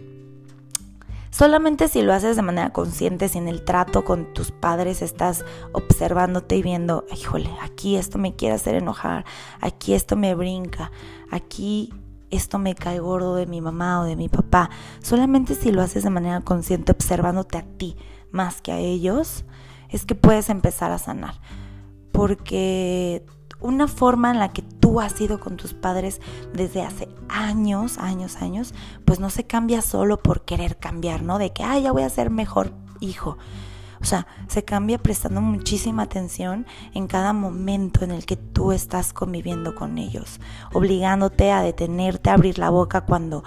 Solamente 1.31 1.87
si 1.87 2.01
lo 2.01 2.13
haces 2.13 2.35
de 2.35 2.41
manera 2.41 2.71
consciente, 2.71 3.29
si 3.29 3.37
en 3.37 3.47
el 3.47 3.63
trato 3.63 4.03
con 4.03 4.33
tus 4.33 4.51
padres 4.51 5.01
estás 5.01 5.45
observándote 5.73 6.55
y 6.57 6.63
viendo, 6.63 7.05
híjole, 7.15 7.49
aquí 7.61 7.97
esto 7.97 8.17
me 8.17 8.35
quiere 8.35 8.55
hacer 8.55 8.75
enojar, 8.75 9.25
aquí 9.61 9.93
esto 9.93 10.15
me 10.15 10.33
brinca, 10.33 10.91
aquí 11.29 11.93
esto 12.31 12.57
me 12.59 12.75
cae 12.75 12.99
gordo 12.99 13.35
de 13.35 13.45
mi 13.45 13.61
mamá 13.61 14.01
o 14.01 14.03
de 14.05 14.15
mi 14.15 14.27
papá. 14.27 14.69
Solamente 15.01 15.55
si 15.55 15.71
lo 15.71 15.81
haces 15.81 16.03
de 16.03 16.09
manera 16.09 16.41
consciente, 16.41 16.91
observándote 16.91 17.57
a 17.57 17.63
ti 17.63 17.95
más 18.31 18.61
que 18.61 18.71
a 18.71 18.79
ellos, 18.79 19.45
es 19.89 20.05
que 20.05 20.15
puedes 20.15 20.49
empezar 20.49 20.91
a 20.91 20.97
sanar. 20.97 21.35
Porque 22.11 23.23
una 23.59 23.87
forma 23.87 24.31
en 24.31 24.39
la 24.39 24.49
que 24.49 24.61
tú 24.61 25.01
has 25.01 25.13
sido 25.13 25.39
con 25.39 25.57
tus 25.57 25.73
padres 25.73 26.21
desde 26.53 26.81
hace 26.81 27.09
años, 27.27 27.97
años, 27.97 28.37
años, 28.37 28.73
pues 29.05 29.19
no 29.19 29.29
se 29.29 29.45
cambia 29.45 29.81
solo 29.81 30.17
por 30.17 30.45
querer 30.45 30.77
cambiar, 30.77 31.23
¿no? 31.23 31.37
De 31.37 31.51
que, 31.51 31.63
ah, 31.63 31.77
ya 31.79 31.91
voy 31.91 32.03
a 32.03 32.09
ser 32.09 32.29
mejor 32.29 32.73
hijo. 32.99 33.37
O 34.01 34.05
sea, 34.05 34.27
se 34.47 34.63
cambia 34.63 34.97
prestando 34.97 35.41
muchísima 35.41 36.03
atención 36.03 36.65
en 36.93 37.07
cada 37.07 37.33
momento 37.33 38.05
en 38.05 38.11
el 38.11 38.25
que 38.25 38.37
tú 38.37 38.71
estás 38.71 39.11
conviviendo 39.11 39.75
con 39.75 39.97
ellos, 39.97 40.39
obligándote 40.73 41.51
a 41.51 41.61
detenerte, 41.61 42.29
a 42.29 42.35
abrir 42.35 42.59
la 42.59 42.69
boca 42.69 43.01
cuando 43.01 43.43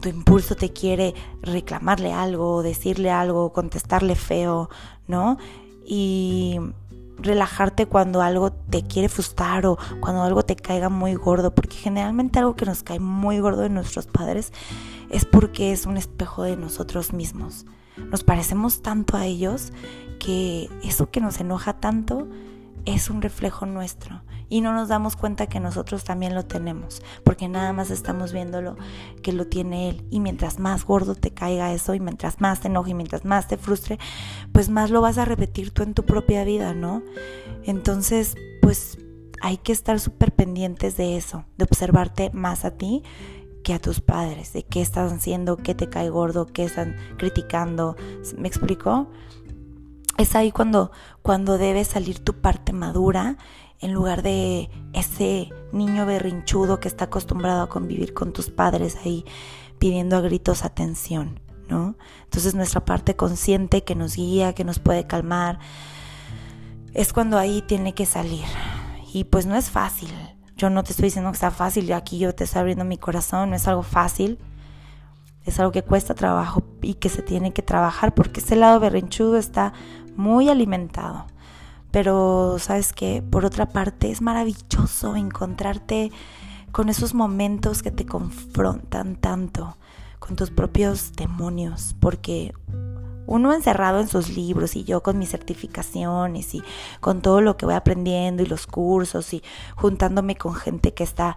tu 0.00 0.08
impulso 0.08 0.54
te 0.54 0.72
quiere 0.72 1.14
reclamarle 1.42 2.12
algo, 2.12 2.62
decirle 2.62 3.10
algo, 3.10 3.52
contestarle 3.52 4.14
feo, 4.14 4.70
¿no? 5.08 5.38
Y 5.84 6.60
relajarte 7.18 7.86
cuando 7.86 8.22
algo 8.22 8.52
te 8.52 8.82
quiere 8.82 9.08
frustrar 9.08 9.66
o 9.66 9.78
cuando 10.00 10.22
algo 10.22 10.42
te 10.42 10.56
caiga 10.56 10.88
muy 10.88 11.14
gordo, 11.14 11.54
porque 11.54 11.76
generalmente 11.76 12.38
algo 12.38 12.56
que 12.56 12.64
nos 12.64 12.82
cae 12.82 13.00
muy 13.00 13.38
gordo 13.38 13.62
de 13.62 13.70
nuestros 13.70 14.06
padres 14.06 14.52
es 15.10 15.24
porque 15.24 15.72
es 15.72 15.86
un 15.86 15.96
espejo 15.96 16.42
de 16.42 16.56
nosotros 16.56 17.12
mismos. 17.12 17.66
Nos 17.96 18.24
parecemos 18.24 18.82
tanto 18.82 19.16
a 19.16 19.26
ellos 19.26 19.72
que 20.18 20.68
eso 20.82 21.10
que 21.10 21.20
nos 21.20 21.40
enoja 21.40 21.74
tanto 21.74 22.28
es 22.84 23.10
un 23.10 23.22
reflejo 23.22 23.66
nuestro 23.66 24.22
y 24.48 24.60
no 24.60 24.72
nos 24.72 24.88
damos 24.88 25.16
cuenta 25.16 25.46
que 25.46 25.60
nosotros 25.60 26.04
también 26.04 26.34
lo 26.34 26.44
tenemos, 26.44 27.02
porque 27.24 27.48
nada 27.48 27.72
más 27.72 27.90
estamos 27.90 28.32
viéndolo 28.32 28.76
que 29.22 29.32
lo 29.32 29.46
tiene 29.46 29.90
él. 29.90 30.06
Y 30.10 30.20
mientras 30.20 30.58
más 30.58 30.84
gordo 30.84 31.14
te 31.14 31.32
caiga 31.32 31.72
eso, 31.72 31.94
y 31.94 32.00
mientras 32.00 32.40
más 32.40 32.60
te 32.60 32.68
enoje, 32.68 32.92
y 32.92 32.94
mientras 32.94 33.24
más 33.24 33.46
te 33.46 33.56
frustre, 33.56 33.98
pues 34.52 34.70
más 34.70 34.90
lo 34.90 35.00
vas 35.00 35.18
a 35.18 35.24
repetir 35.24 35.70
tú 35.70 35.82
en 35.82 35.94
tu 35.94 36.04
propia 36.04 36.44
vida, 36.44 36.72
¿no? 36.72 37.02
Entonces, 37.64 38.36
pues 38.62 38.98
hay 39.40 39.58
que 39.58 39.72
estar 39.72 40.00
súper 40.00 40.32
pendientes 40.32 40.96
de 40.96 41.16
eso, 41.16 41.44
de 41.58 41.64
observarte 41.64 42.30
más 42.32 42.64
a 42.64 42.72
ti 42.72 43.02
que 43.62 43.74
a 43.74 43.78
tus 43.78 44.00
padres, 44.00 44.52
de 44.52 44.62
qué 44.62 44.80
están 44.80 45.08
haciendo, 45.08 45.56
qué 45.58 45.74
te 45.74 45.90
cae 45.90 46.08
gordo, 46.08 46.46
qué 46.46 46.64
están 46.64 46.96
criticando. 47.18 47.96
¿Me 48.38 48.48
explico? 48.48 49.10
Es 50.18 50.34
ahí 50.34 50.50
cuando, 50.50 50.90
cuando 51.22 51.58
debe 51.58 51.84
salir 51.84 52.18
tu 52.18 52.34
parte 52.34 52.72
madura 52.72 53.36
en 53.80 53.92
lugar 53.92 54.22
de 54.22 54.68
ese 54.92 55.50
niño 55.72 56.06
berrinchudo 56.06 56.80
que 56.80 56.88
está 56.88 57.04
acostumbrado 57.04 57.62
a 57.62 57.68
convivir 57.68 58.14
con 58.14 58.32
tus 58.32 58.50
padres 58.50 58.96
ahí 59.04 59.24
pidiendo 59.78 60.16
a 60.16 60.20
gritos 60.20 60.64
atención, 60.64 61.38
¿no? 61.68 61.94
Entonces 62.24 62.56
nuestra 62.56 62.84
parte 62.84 63.14
consciente 63.14 63.84
que 63.84 63.94
nos 63.94 64.16
guía, 64.16 64.54
que 64.54 64.64
nos 64.64 64.80
puede 64.80 65.06
calmar, 65.06 65.60
es 66.94 67.12
cuando 67.12 67.38
ahí 67.38 67.62
tiene 67.62 67.94
que 67.94 68.04
salir. 68.04 68.44
Y 69.14 69.22
pues 69.22 69.46
no 69.46 69.54
es 69.54 69.70
fácil. 69.70 70.10
Yo 70.56 70.68
no 70.68 70.82
te 70.82 70.90
estoy 70.90 71.04
diciendo 71.04 71.30
que 71.30 71.36
está 71.36 71.52
fácil, 71.52 71.92
aquí 71.92 72.18
yo 72.18 72.34
te 72.34 72.42
estoy 72.42 72.58
abriendo 72.58 72.84
mi 72.84 72.98
corazón, 72.98 73.50
no 73.50 73.56
es 73.56 73.68
algo 73.68 73.84
fácil. 73.84 74.40
Es 75.44 75.60
algo 75.60 75.70
que 75.70 75.82
cuesta 75.84 76.14
trabajo 76.14 76.62
y 76.82 76.94
que 76.94 77.08
se 77.08 77.22
tiene 77.22 77.52
que 77.52 77.62
trabajar 77.62 78.14
porque 78.14 78.40
ese 78.40 78.56
lado 78.56 78.80
berrinchudo 78.80 79.38
está 79.38 79.72
muy 80.18 80.50
alimentado 80.50 81.26
Pero, 81.90 82.58
¿sabes 82.58 82.92
qué? 82.92 83.22
Por 83.22 83.46
otra 83.46 83.70
parte, 83.70 84.10
es 84.10 84.20
maravilloso 84.20 85.16
encontrarte 85.16 86.12
con 86.72 86.90
esos 86.90 87.14
momentos 87.14 87.82
que 87.82 87.90
te 87.90 88.04
confrontan 88.04 89.16
tanto 89.16 89.78
con 90.18 90.36
tus 90.36 90.50
propios 90.50 91.12
demonios, 91.14 91.94
porque 92.00 92.52
uno 93.26 93.52
encerrado 93.54 94.00
en 94.00 94.08
sus 94.08 94.30
libros 94.30 94.74
y 94.74 94.84
yo 94.84 95.02
con 95.02 95.18
mis 95.18 95.30
certificaciones 95.30 96.54
y 96.54 96.62
con 97.00 97.20
todo 97.20 97.40
lo 97.40 97.56
que 97.56 97.66
voy 97.66 97.74
aprendiendo 97.74 98.42
y 98.42 98.46
los 98.46 98.66
cursos 98.66 99.32
y 99.34 99.42
juntándome 99.76 100.36
con 100.36 100.54
gente 100.54 100.94
que 100.94 101.04
está 101.04 101.36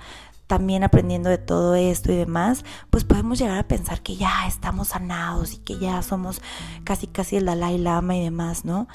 también 0.51 0.83
aprendiendo 0.83 1.29
de 1.29 1.37
todo 1.37 1.75
esto 1.75 2.11
y 2.11 2.17
demás, 2.17 2.65
pues 2.89 3.05
podemos 3.05 3.39
llegar 3.39 3.57
a 3.57 3.69
pensar 3.69 4.01
que 4.01 4.17
ya 4.17 4.45
estamos 4.47 4.89
sanados 4.89 5.53
y 5.53 5.59
que 5.59 5.79
ya 5.79 6.01
somos 6.01 6.41
casi 6.83 7.07
casi 7.07 7.37
el 7.37 7.45
Dalai 7.45 7.77
Lama 7.77 8.17
y 8.17 8.23
demás, 8.25 8.65
¿no? 8.65 8.89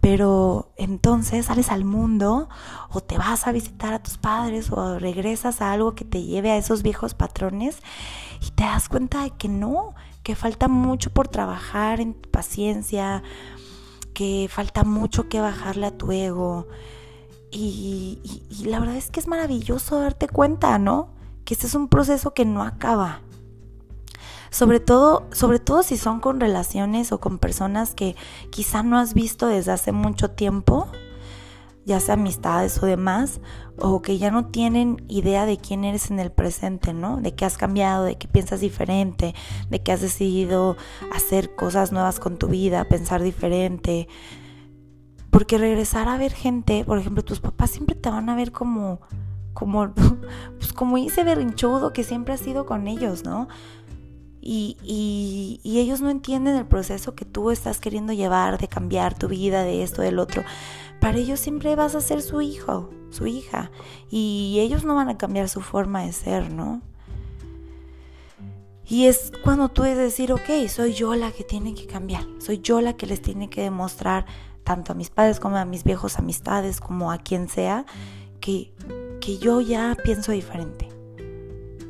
Pero 0.00 0.70
entonces 0.76 1.46
sales 1.46 1.72
al 1.72 1.84
mundo 1.84 2.48
o 2.90 3.00
te 3.00 3.18
vas 3.18 3.48
a 3.48 3.50
visitar 3.50 3.92
a 3.92 4.00
tus 4.00 4.18
padres 4.18 4.70
o 4.70 5.00
regresas 5.00 5.60
a 5.60 5.72
algo 5.72 5.96
que 5.96 6.04
te 6.04 6.22
lleve 6.22 6.52
a 6.52 6.56
esos 6.56 6.84
viejos 6.84 7.14
patrones 7.14 7.82
y 8.40 8.52
te 8.52 8.62
das 8.62 8.88
cuenta 8.88 9.24
de 9.24 9.30
que 9.30 9.48
no, 9.48 9.96
que 10.22 10.36
falta 10.36 10.68
mucho 10.68 11.10
por 11.10 11.26
trabajar 11.26 12.00
en 12.00 12.14
tu 12.14 12.30
paciencia, 12.30 13.24
que 14.14 14.48
falta 14.48 14.84
mucho 14.84 15.28
que 15.28 15.40
bajarle 15.40 15.86
a 15.86 15.98
tu 15.98 16.12
ego. 16.12 16.68
Y, 17.50 18.18
la 18.64 18.78
verdad 18.78 18.96
es 18.96 19.10
que 19.10 19.20
es 19.20 19.26
maravilloso 19.26 20.00
darte 20.00 20.28
cuenta, 20.28 20.78
¿no? 20.78 21.10
Que 21.44 21.54
este 21.54 21.66
es 21.66 21.74
un 21.74 21.88
proceso 21.88 22.32
que 22.32 22.44
no 22.44 22.62
acaba. 22.62 23.20
Sobre 24.50 24.80
todo, 24.80 25.26
sobre 25.32 25.58
todo 25.58 25.82
si 25.82 25.96
son 25.96 26.20
con 26.20 26.40
relaciones 26.40 27.12
o 27.12 27.20
con 27.20 27.38
personas 27.38 27.94
que 27.94 28.16
quizá 28.50 28.82
no 28.82 28.98
has 28.98 29.14
visto 29.14 29.46
desde 29.46 29.72
hace 29.72 29.92
mucho 29.92 30.30
tiempo 30.30 30.88
ya 31.84 31.98
sea 31.98 32.14
amistades 32.14 32.80
o 32.82 32.86
demás, 32.86 33.40
o 33.78 34.02
que 34.02 34.18
ya 34.18 34.30
no 34.30 34.46
tienen 34.46 35.02
idea 35.08 35.46
de 35.46 35.56
quién 35.56 35.84
eres 35.84 36.10
en 36.10 36.20
el 36.20 36.30
presente, 36.30 36.92
¿no? 36.92 37.16
De 37.16 37.34
que 37.34 37.44
has 37.44 37.56
cambiado, 37.56 38.04
de 38.04 38.16
que 38.16 38.28
piensas 38.28 38.60
diferente, 38.60 39.34
de 39.70 39.82
que 39.82 39.92
has 39.92 40.00
decidido 40.00 40.76
hacer 41.12 41.54
cosas 41.56 41.90
nuevas 41.90 42.20
con 42.20 42.36
tu 42.36 42.48
vida, 42.48 42.84
pensar 42.84 43.22
diferente. 43.22 44.08
Porque 45.30 45.58
regresar 45.58 46.08
a 46.08 46.18
ver 46.18 46.32
gente, 46.32 46.84
por 46.84 46.98
ejemplo, 46.98 47.24
tus 47.24 47.40
papás 47.40 47.70
siempre 47.70 47.94
te 47.94 48.10
van 48.10 48.28
a 48.28 48.36
ver 48.36 48.52
como, 48.52 49.00
como, 49.52 49.92
pues 50.58 50.72
como 50.72 50.98
ese 50.98 51.24
berrinchudo 51.24 51.92
que 51.92 52.04
siempre 52.04 52.34
has 52.34 52.40
sido 52.40 52.66
con 52.66 52.88
ellos, 52.88 53.24
¿no? 53.24 53.48
Y, 54.42 54.78
y, 54.82 55.78
ellos 55.80 56.00
no 56.00 56.08
entienden 56.08 56.56
el 56.56 56.64
proceso 56.64 57.14
que 57.14 57.26
tú 57.26 57.50
estás 57.50 57.78
queriendo 57.78 58.14
llevar 58.14 58.58
de 58.58 58.68
cambiar 58.68 59.16
tu 59.16 59.28
vida, 59.28 59.64
de 59.64 59.82
esto, 59.82 60.00
del 60.00 60.18
otro 60.18 60.42
para 61.00 61.18
ellos 61.18 61.40
siempre 61.40 61.74
vas 61.74 61.94
a 61.94 62.00
ser 62.00 62.22
su 62.22 62.42
hijo, 62.42 62.90
su 63.10 63.26
hija, 63.26 63.70
y 64.10 64.58
ellos 64.60 64.84
no 64.84 64.94
van 64.94 65.08
a 65.08 65.16
cambiar 65.18 65.48
su 65.48 65.62
forma 65.62 66.02
de 66.02 66.12
ser, 66.12 66.52
¿no? 66.52 66.82
Y 68.86 69.06
es 69.06 69.32
cuando 69.42 69.68
tú 69.68 69.82
debes 69.82 69.98
decir, 69.98 70.32
ok, 70.32 70.68
soy 70.68 70.92
yo 70.92 71.14
la 71.14 71.32
que 71.32 71.42
tiene 71.42 71.74
que 71.74 71.86
cambiar, 71.86 72.24
soy 72.38 72.58
yo 72.58 72.80
la 72.80 72.96
que 72.96 73.06
les 73.06 73.22
tiene 73.22 73.48
que 73.48 73.62
demostrar, 73.62 74.26
tanto 74.70 74.92
a 74.92 74.94
mis 74.94 75.10
padres 75.10 75.40
como 75.40 75.56
a 75.56 75.64
mis 75.64 75.82
viejos 75.82 76.16
amistades, 76.20 76.80
como 76.80 77.10
a 77.10 77.18
quien 77.18 77.48
sea, 77.48 77.86
que, 78.40 78.72
que 79.20 79.36
yo 79.38 79.60
ya 79.60 79.96
pienso 80.00 80.30
diferente, 80.30 80.88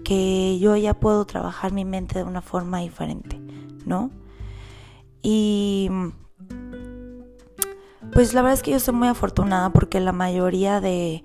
que 0.03 0.59
yo 0.59 0.75
ya 0.77 0.95
puedo 0.95 1.27
trabajar 1.27 1.75
mi 1.75 1.85
mente 1.85 2.21
de 2.21 2.25
una 2.25 2.41
forma 2.41 2.79
diferente, 2.79 3.39
¿no? 3.85 4.11
Y 5.21 5.91
pues 8.15 8.33
la 8.33 8.41
verdad 8.41 8.55
es 8.55 8.63
que 8.63 8.71
yo 8.71 8.81
soy 8.81 8.95
muy 8.95 9.09
afortunada 9.09 9.75
porque 9.75 10.01
la 10.01 10.13
mayoría 10.13 10.81
de, 10.81 11.23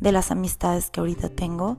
de 0.00 0.12
las 0.12 0.30
amistades 0.30 0.90
que 0.90 1.00
ahorita 1.00 1.30
tengo, 1.30 1.78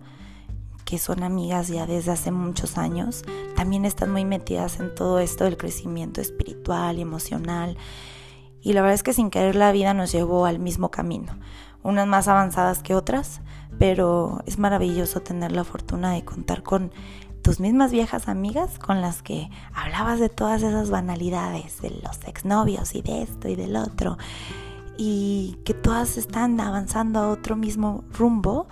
que 0.85 0.97
son 0.97 1.21
amigas 1.21 1.67
ya 1.67 1.85
desde 1.85 2.13
hace 2.13 2.31
muchos 2.31 2.79
años, 2.79 3.21
también 3.55 3.85
están 3.85 4.11
muy 4.11 4.25
metidas 4.25 4.79
en 4.79 4.95
todo 4.95 5.19
esto 5.19 5.43
del 5.43 5.55
crecimiento 5.55 6.19
espiritual 6.19 6.97
y 6.97 7.03
emocional. 7.03 7.77
Y 8.61 8.73
la 8.73 8.81
verdad 8.81 8.95
es 8.95 9.03
que 9.03 9.13
sin 9.13 9.29
querer 9.29 9.55
la 9.55 9.71
vida 9.71 9.93
nos 9.93 10.11
llevó 10.11 10.45
al 10.45 10.59
mismo 10.59 10.91
camino, 10.91 11.37
unas 11.83 12.07
más 12.07 12.27
avanzadas 12.27 12.83
que 12.83 12.95
otras, 12.95 13.41
pero 13.77 14.41
es 14.45 14.59
maravilloso 14.59 15.21
tener 15.21 15.51
la 15.51 15.63
fortuna 15.63 16.13
de 16.13 16.25
contar 16.25 16.63
con 16.63 16.91
tus 17.41 17.59
mismas 17.59 17.91
viejas 17.91 18.27
amigas 18.27 18.79
con 18.79 19.01
las 19.01 19.21
que 19.21 19.49
hablabas 19.73 20.19
de 20.19 20.29
todas 20.29 20.61
esas 20.61 20.89
banalidades, 20.89 21.81
de 21.81 21.91
los 21.91 22.19
exnovios 22.27 22.95
y 22.95 23.01
de 23.01 23.21
esto 23.23 23.47
y 23.47 23.55
del 23.55 23.75
otro, 23.77 24.17
y 24.97 25.57
que 25.63 25.73
todas 25.73 26.17
están 26.17 26.59
avanzando 26.59 27.19
a 27.19 27.29
otro 27.29 27.55
mismo 27.55 28.03
rumbo 28.11 28.67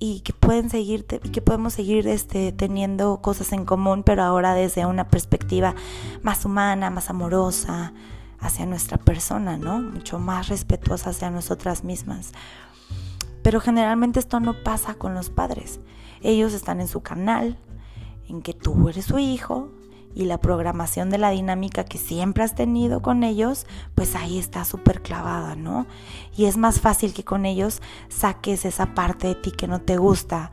y 0.00 0.20
que 0.20 0.32
pueden 0.32 0.70
seguir 0.70 1.06
y 1.22 1.28
que 1.28 1.42
podemos 1.42 1.74
seguir 1.74 2.08
este, 2.08 2.52
teniendo 2.52 3.20
cosas 3.22 3.52
en 3.52 3.64
común, 3.64 4.02
pero 4.02 4.24
ahora 4.24 4.54
desde 4.54 4.86
una 4.86 5.08
perspectiva 5.08 5.74
más 6.22 6.44
humana, 6.44 6.90
más 6.90 7.10
amorosa 7.10 7.92
hacia 8.40 8.66
nuestra 8.66 8.98
persona, 8.98 9.56
¿no? 9.56 9.80
Mucho 9.80 10.18
más 10.18 10.48
respetuosa 10.48 11.10
hacia 11.10 11.30
nosotras 11.30 11.84
mismas. 11.84 12.32
Pero 13.42 13.60
generalmente 13.60 14.20
esto 14.20 14.40
no 14.40 14.62
pasa 14.62 14.94
con 14.94 15.14
los 15.14 15.30
padres. 15.30 15.80
Ellos 16.22 16.52
están 16.52 16.80
en 16.80 16.88
su 16.88 17.02
canal, 17.02 17.58
en 18.28 18.42
que 18.42 18.52
tú 18.52 18.88
eres 18.88 19.06
su 19.06 19.18
hijo 19.18 19.70
y 20.14 20.24
la 20.24 20.38
programación 20.38 21.10
de 21.10 21.18
la 21.18 21.30
dinámica 21.30 21.84
que 21.84 21.98
siempre 21.98 22.42
has 22.42 22.54
tenido 22.54 23.00
con 23.00 23.22
ellos, 23.22 23.66
pues 23.94 24.14
ahí 24.16 24.38
está 24.38 24.64
súper 24.64 25.02
clavada, 25.02 25.54
¿no? 25.54 25.86
Y 26.36 26.46
es 26.46 26.56
más 26.56 26.80
fácil 26.80 27.14
que 27.14 27.24
con 27.24 27.46
ellos 27.46 27.80
saques 28.08 28.64
esa 28.64 28.94
parte 28.94 29.28
de 29.28 29.34
ti 29.36 29.52
que 29.52 29.68
no 29.68 29.80
te 29.80 29.96
gusta. 29.96 30.50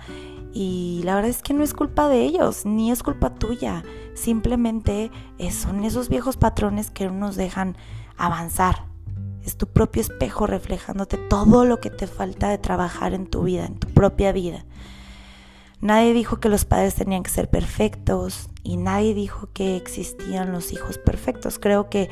Y 0.59 1.01
la 1.03 1.13
verdad 1.13 1.29
es 1.29 1.43
que 1.43 1.53
no 1.53 1.63
es 1.63 1.75
culpa 1.75 2.09
de 2.09 2.23
ellos, 2.23 2.65
ni 2.65 2.89
es 2.89 3.03
culpa 3.03 3.35
tuya. 3.35 3.83
Simplemente 4.15 5.11
son 5.51 5.83
esos 5.83 6.09
viejos 6.09 6.35
patrones 6.35 6.89
que 6.89 7.05
no 7.05 7.13
nos 7.13 7.35
dejan 7.35 7.77
avanzar. 8.17 8.85
Es 9.45 9.55
tu 9.55 9.67
propio 9.67 10.01
espejo 10.01 10.47
reflejándote 10.47 11.17
todo 11.17 11.63
lo 11.63 11.79
que 11.79 11.91
te 11.91 12.07
falta 12.07 12.49
de 12.49 12.57
trabajar 12.57 13.13
en 13.13 13.27
tu 13.27 13.43
vida, 13.43 13.67
en 13.67 13.77
tu 13.77 13.87
propia 13.89 14.31
vida. 14.31 14.65
Nadie 15.79 16.15
dijo 16.15 16.39
que 16.39 16.49
los 16.49 16.65
padres 16.65 16.95
tenían 16.95 17.21
que 17.21 17.29
ser 17.29 17.51
perfectos 17.51 18.49
y 18.63 18.77
nadie 18.77 19.13
dijo 19.13 19.49
que 19.53 19.77
existían 19.77 20.51
los 20.51 20.73
hijos 20.73 20.97
perfectos. 20.97 21.59
Creo 21.59 21.87
que 21.87 22.09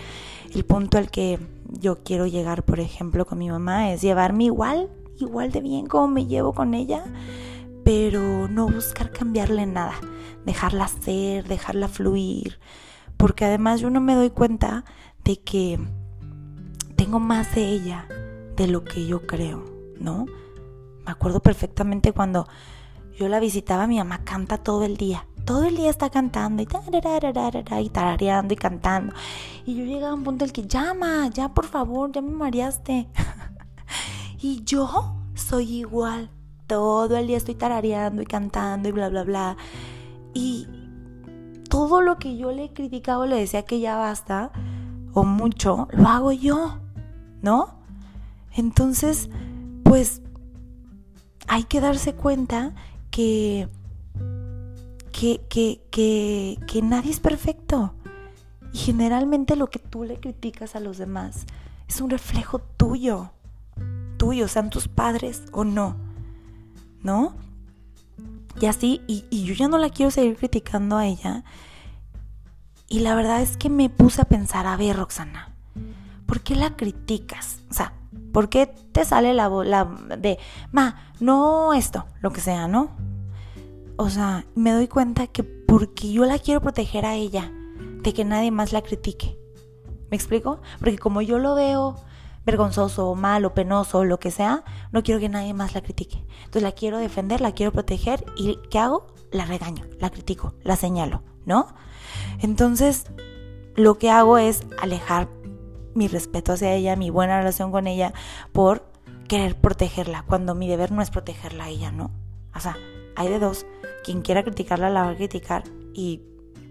el 0.54 0.66
punto 0.66 1.00
al 1.00 1.10
que 1.10 1.40
yo 1.80 2.04
quiero 2.04 2.28
llegar, 2.28 2.62
por 2.62 2.80
ejemplo, 2.80 3.26
con 3.26 3.40
mi 3.40 3.50
mamá 3.50 3.92
es 3.92 4.04
llevarme 4.04 4.44
igual, 4.44 4.92
igual 5.20 5.52
de 5.52 5.62
bien 5.62 5.88
como 5.88 6.08
me 6.10 6.28
llevo 6.28 6.54
con 6.54 6.76
ella, 6.76 7.06
pero 7.86 8.48
no 8.48 8.68
buscar 8.68 9.12
cambiarle 9.12 9.68
nada, 9.68 9.94
dejarla 10.44 10.88
ser, 10.88 11.48
dejarla 11.48 11.88
fluir, 11.88 12.60
porque 13.16 13.46
además 13.46 13.80
yo 13.80 13.92
no 13.92 14.02
me 14.02 14.16
doy 14.16 14.32
cuenta 14.32 14.84
de 15.24 15.40
que 15.40 15.80
tengo 16.96 17.20
más 17.20 17.54
de 17.54 17.70
ella 17.70 18.08
de 18.56 18.68
lo 18.68 18.84
que 18.84 19.06
yo 19.06 19.28
creo, 19.28 19.64
¿no? 20.00 20.26
Me 21.06 21.12
acuerdo 21.12 21.42
perfectamente 21.42 22.12
cuando 22.12 22.48
yo 23.16 23.30
la 23.30 23.40
visitaba, 23.40 23.86
mi 23.86 24.00
mamá 24.00 24.24
canta 24.24 24.58
todo 24.58 24.84
el 24.84 24.98
día. 24.98 25.28
Todo 25.46 25.66
el 25.66 25.76
día 25.76 25.92
está 25.92 26.10
cantando 26.10 26.64
y, 26.64 26.66
y 26.66 27.90
tarareando 27.90 28.54
y 28.56 28.58
cantando. 28.58 29.14
Y 29.64 29.76
yo 29.76 29.86
llegaba 29.86 30.14
a 30.14 30.16
un 30.16 30.24
punto 30.24 30.44
en 30.44 30.50
el 30.50 30.54
que 30.54 30.66
llama, 30.66 31.30
ya 31.32 31.54
por 31.54 31.68
favor, 31.68 32.12
ya 32.12 32.22
me 32.22 32.32
mareaste. 32.32 33.08
y 34.42 34.64
yo 34.64 35.16
soy 35.36 35.72
igual. 35.72 36.32
Todo 36.68 37.18
el 37.18 37.28
día 37.28 37.38
estoy 37.38 37.56
tarareando 37.56 38.22
y 38.22 38.26
cantando 38.26 38.90
y 38.90 38.92
bla, 38.92 39.10
bla, 39.10 39.24
bla. 39.24 39.58
Y 40.34 40.68
todo 41.70 42.02
lo 42.02 42.18
que 42.18 42.38
yo 42.38 42.52
le 42.52 42.74
criticaba, 42.74 43.26
le 43.26 43.36
decía 43.36 43.64
que 43.64 43.80
ya 43.80 43.98
basta 43.98 44.52
o 45.14 45.24
mucho, 45.24 45.88
lo 45.92 46.08
hago 46.08 46.32
yo, 46.32 46.80
¿no? 47.42 47.76
Entonces, 48.54 49.30
pues 49.84 50.22
hay 51.48 51.64
que 51.64 51.82
darse 51.82 52.14
cuenta 52.14 52.74
que, 53.12 53.70
que, 55.12 55.42
que, 55.50 56.82
nadie 56.84 57.12
es 57.12 57.20
perfecto. 57.20 57.94
Y 58.74 58.78
generalmente 58.78 59.56
lo 59.56 59.70
que 59.70 59.80
tú 59.80 60.04
le 60.04 60.20
criticas 60.20 60.76
a 60.76 60.82
los 60.82 60.98
demás 60.98 61.46
es 61.88 62.02
un 62.02 62.10
reflejo 62.10 62.60
tuyo, 62.60 63.32
tuyo, 64.18 64.48
sean 64.48 64.70
tus 64.70 64.88
padres 64.88 65.44
o 65.54 65.64
no, 65.64 65.96
¿no? 67.06 67.36
Y 68.60 68.66
así, 68.66 69.02
y, 69.08 69.44
yo 69.46 69.54
ya 69.54 69.68
no 69.68 69.78
la 69.78 69.90
quiero 69.90 70.10
seguir 70.10 70.36
criticando 70.38 70.98
a 70.98 71.06
ella. 71.06 71.44
Y 72.90 73.00
la 73.00 73.16
verdad 73.16 73.42
es 73.42 73.58
que 73.58 73.70
me 73.70 73.90
puse 73.90 74.22
a 74.22 74.26
pensar, 74.26 74.66
a 74.66 74.76
ver, 74.76 74.98
Roxana, 74.98 75.54
¿por 76.26 76.42
qué 76.42 76.56
la 76.56 76.76
criticas? 76.76 77.60
O 77.70 77.74
sea, 77.74 77.94
¿por 78.34 78.50
qué 78.50 78.68
te 78.92 79.06
sale 79.06 79.34
la, 79.34 79.50
la 79.50 79.86
de, 80.18 80.40
ma, 80.72 81.14
no 81.20 81.74
esto, 81.74 82.06
lo 82.22 82.32
que 82.32 82.42
sea, 82.42 82.68
¿no? 82.68 82.90
O 83.98 84.10
sea, 84.10 84.46
me 84.56 84.72
doy 84.72 84.88
cuenta 84.88 85.28
que 85.28 85.44
porque 85.44 86.12
yo 86.12 86.26
la 86.26 86.40
quiero 86.40 86.62
proteger 86.62 87.06
a 87.06 87.16
ella, 87.16 87.52
de 88.02 88.14
que 88.14 88.26
nadie 88.26 88.52
más 88.52 88.74
la 88.74 88.82
critique. 88.82 89.38
¿Me 90.10 90.18
explico? 90.18 90.60
Porque 90.80 90.98
como 90.98 91.22
yo 91.22 91.38
lo 91.38 91.56
veo 91.56 91.96
vergonzoso, 92.46 93.10
o 93.10 93.16
mal, 93.16 93.46
o 93.46 93.54
penoso, 93.54 94.06
lo 94.06 94.20
que 94.20 94.32
sea, 94.32 94.64
no 94.92 95.04
quiero 95.04 95.20
que 95.20 95.30
nadie 95.30 95.54
más 95.54 95.74
la 95.74 95.82
critique. 95.82 96.26
Entonces 96.40 96.64
la 96.64 96.72
quiero 96.72 96.98
defender, 96.98 97.42
la 97.42 97.54
quiero 97.54 97.72
proteger 97.72 98.24
y 98.38 98.60
¿qué 98.70 98.80
hago? 98.80 99.08
La 99.32 99.46
regaño, 99.46 99.86
la 100.00 100.10
critico, 100.10 100.54
la 100.64 100.76
señalo, 100.76 101.24
¿no? 101.46 101.68
Entonces 102.40 103.06
lo 103.76 103.98
que 103.98 104.10
hago 104.10 104.38
es 104.38 104.64
alejar 104.80 105.28
mi 105.96 106.08
respeto 106.08 106.54
hacia 106.54 106.74
ella, 106.74 106.96
mi 106.96 107.10
buena 107.10 107.40
relación 107.40 107.72
con 107.72 107.88
ella, 107.88 108.14
por 108.52 108.84
querer 109.28 109.60
protegerla, 109.60 110.24
cuando 110.28 110.54
mi 110.56 110.68
deber 110.68 110.92
no 110.92 111.02
es 111.02 111.10
protegerla 111.10 111.66
a 111.66 111.70
ella, 111.70 111.92
¿no? 111.92 112.12
O 112.56 112.60
sea, 112.60 112.78
hay 113.16 113.30
de 113.30 113.40
dos. 113.40 113.66
Quien 114.04 114.22
quiera 114.22 114.44
criticarla 114.44 114.90
la 114.90 115.04
va 115.04 115.10
a 115.10 115.16
criticar 115.16 115.64
y 115.94 116.22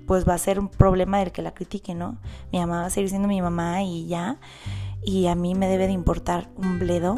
pues 0.06 0.28
va 0.28 0.34
a 0.34 0.38
ser 0.38 0.58
un 0.58 0.68
problema 0.68 1.18
del 1.18 1.32
que 1.32 1.42
la 1.42 1.54
critique, 1.54 1.94
¿no? 1.94 2.18
Mi 2.52 2.58
mamá 2.60 2.80
va 2.80 2.86
a 2.86 2.90
seguir 2.90 3.08
siendo 3.08 3.28
mi 3.28 3.40
mamá 3.40 3.82
y 3.82 4.06
ya. 4.06 4.38
Y 5.04 5.26
a 5.26 5.34
mí 5.34 5.54
me 5.54 5.68
debe 5.68 5.86
de 5.86 5.92
importar 5.92 6.50
un 6.56 6.78
bledo 6.78 7.16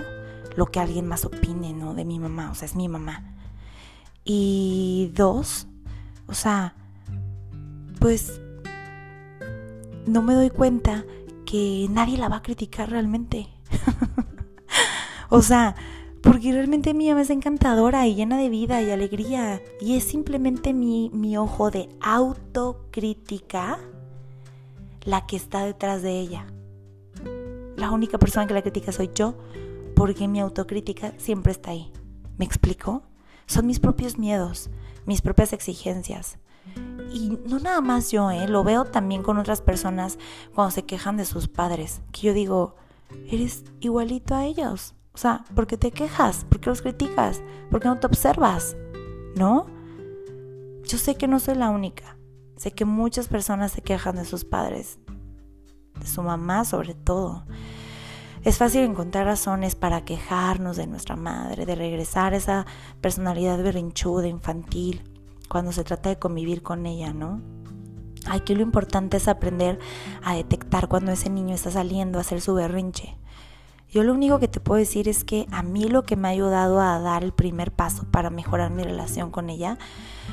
lo 0.56 0.66
que 0.66 0.80
alguien 0.80 1.06
más 1.06 1.24
opine, 1.24 1.72
¿no? 1.72 1.94
De 1.94 2.04
mi 2.04 2.18
mamá, 2.18 2.50
o 2.50 2.54
sea, 2.54 2.66
es 2.66 2.74
mi 2.74 2.88
mamá. 2.88 3.34
Y 4.24 5.12
dos, 5.14 5.68
o 6.26 6.34
sea, 6.34 6.74
pues 8.00 8.40
no 10.06 10.22
me 10.22 10.34
doy 10.34 10.50
cuenta 10.50 11.04
que 11.44 11.86
nadie 11.90 12.18
la 12.18 12.28
va 12.28 12.36
a 12.36 12.42
criticar 12.42 12.90
realmente. 12.90 13.48
o 15.28 15.42
sea, 15.42 15.76
porque 16.22 16.52
realmente 16.52 16.92
mi 16.92 17.08
mamá 17.08 17.22
es 17.22 17.30
encantadora 17.30 18.06
y 18.06 18.14
llena 18.14 18.36
de 18.36 18.48
vida 18.48 18.82
y 18.82 18.90
alegría. 18.90 19.60
Y 19.80 19.96
es 19.96 20.04
simplemente 20.04 20.72
mi, 20.72 21.10
mi 21.12 21.36
ojo 21.36 21.70
de 21.70 21.88
autocrítica 22.00 23.78
la 25.04 25.26
que 25.26 25.36
está 25.36 25.64
detrás 25.64 26.02
de 26.02 26.18
ella. 26.18 26.46
La 27.76 27.90
única 27.90 28.18
persona 28.18 28.46
que 28.46 28.54
la 28.54 28.62
critica 28.62 28.92
soy 28.92 29.10
yo, 29.14 29.34
porque 29.94 30.28
mi 30.28 30.40
autocrítica 30.40 31.12
siempre 31.18 31.52
está 31.52 31.70
ahí. 31.70 31.92
¿Me 32.38 32.44
explico? 32.44 33.02
Son 33.46 33.66
mis 33.66 33.80
propios 33.80 34.18
miedos, 34.18 34.70
mis 35.06 35.22
propias 35.22 35.52
exigencias. 35.52 36.38
Y 37.12 37.38
no 37.46 37.58
nada 37.60 37.80
más 37.80 38.10
yo, 38.10 38.30
¿eh? 38.30 38.48
lo 38.48 38.64
veo 38.64 38.84
también 38.84 39.22
con 39.22 39.38
otras 39.38 39.60
personas 39.60 40.18
cuando 40.54 40.72
se 40.72 40.84
quejan 40.84 41.16
de 41.16 41.24
sus 41.24 41.48
padres, 41.48 42.00
que 42.12 42.22
yo 42.22 42.34
digo, 42.34 42.74
eres 43.30 43.64
igualito 43.80 44.34
a 44.34 44.44
ellos. 44.44 44.94
O 45.14 45.18
sea, 45.18 45.44
¿por 45.54 45.66
qué 45.66 45.78
te 45.78 45.92
quejas? 45.92 46.44
¿Por 46.44 46.60
qué 46.60 46.68
los 46.68 46.82
criticas? 46.82 47.40
¿Por 47.70 47.80
qué 47.80 47.88
no 47.88 47.98
te 47.98 48.06
observas? 48.06 48.76
¿No? 49.34 49.66
Yo 50.84 50.98
sé 50.98 51.14
que 51.14 51.28
no 51.28 51.40
soy 51.40 51.54
la 51.54 51.70
única. 51.70 52.18
Sé 52.56 52.72
que 52.72 52.84
muchas 52.84 53.28
personas 53.28 53.72
se 53.72 53.82
quejan 53.82 54.16
de 54.16 54.24
sus 54.24 54.44
padres, 54.44 54.98
de 56.00 56.06
su 56.06 56.22
mamá 56.22 56.64
sobre 56.64 56.94
todo. 56.94 57.44
Es 58.44 58.58
fácil 58.58 58.82
encontrar 58.82 59.26
razones 59.26 59.74
para 59.74 60.04
quejarnos 60.04 60.76
de 60.76 60.86
nuestra 60.86 61.16
madre, 61.16 61.66
de 61.66 61.74
regresar 61.74 62.32
esa 62.32 62.64
personalidad 63.00 63.60
berrinchuda, 63.62 64.28
infantil, 64.28 65.02
cuando 65.48 65.72
se 65.72 65.84
trata 65.84 66.10
de 66.10 66.18
convivir 66.18 66.62
con 66.62 66.86
ella, 66.86 67.12
¿no? 67.12 67.40
Aquí 68.28 68.54
lo 68.54 68.62
importante 68.62 69.16
es 69.16 69.28
aprender 69.28 69.78
a 70.22 70.34
detectar 70.34 70.88
cuando 70.88 71.12
ese 71.12 71.30
niño 71.30 71.54
está 71.54 71.70
saliendo 71.70 72.18
a 72.18 72.22
hacer 72.22 72.40
su 72.40 72.54
berrinche. 72.54 73.16
Yo 73.88 74.02
lo 74.02 74.12
único 74.12 74.38
que 74.38 74.48
te 74.48 74.60
puedo 74.60 74.78
decir 74.78 75.08
es 75.08 75.24
que 75.24 75.46
a 75.52 75.62
mí 75.62 75.84
lo 75.88 76.02
que 76.02 76.16
me 76.16 76.28
ha 76.28 76.32
ayudado 76.32 76.80
a 76.80 76.98
dar 76.98 77.22
el 77.22 77.32
primer 77.32 77.72
paso 77.72 78.04
para 78.10 78.30
mejorar 78.30 78.70
mi 78.70 78.82
relación 78.82 79.30
con 79.30 79.48
ella 79.48 79.78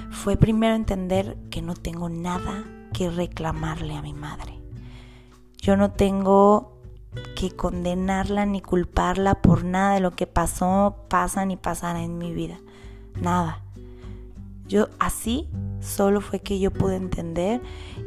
fue 0.09 0.37
primero 0.37 0.75
entender 0.75 1.37
que 1.51 1.61
no 1.61 1.75
tengo 1.75 2.09
nada 2.09 2.63
que 2.93 3.09
reclamarle 3.09 3.95
a 3.95 4.01
mi 4.01 4.13
madre. 4.13 4.62
Yo 5.63 5.77
no 5.77 5.91
tengo 5.91 6.73
que 7.37 7.55
condenarla 7.55 8.45
ni 8.45 8.59
culparla 8.59 9.35
por 9.35 9.63
nada 9.63 9.93
de 9.93 10.01
lo 10.01 10.11
que 10.11 10.27
pasó, 10.27 11.05
pasa 11.07 11.45
ni 11.45 11.55
pasará 11.55 12.03
en 12.03 12.17
mi 12.17 12.33
vida. 12.33 12.59
Nada. 13.21 13.61
Yo 14.67 14.89
así 14.99 15.47
solo 15.79 16.19
fue 16.19 16.41
que 16.41 16.59
yo 16.59 16.69
pude 16.69 16.97
entender 16.97 17.61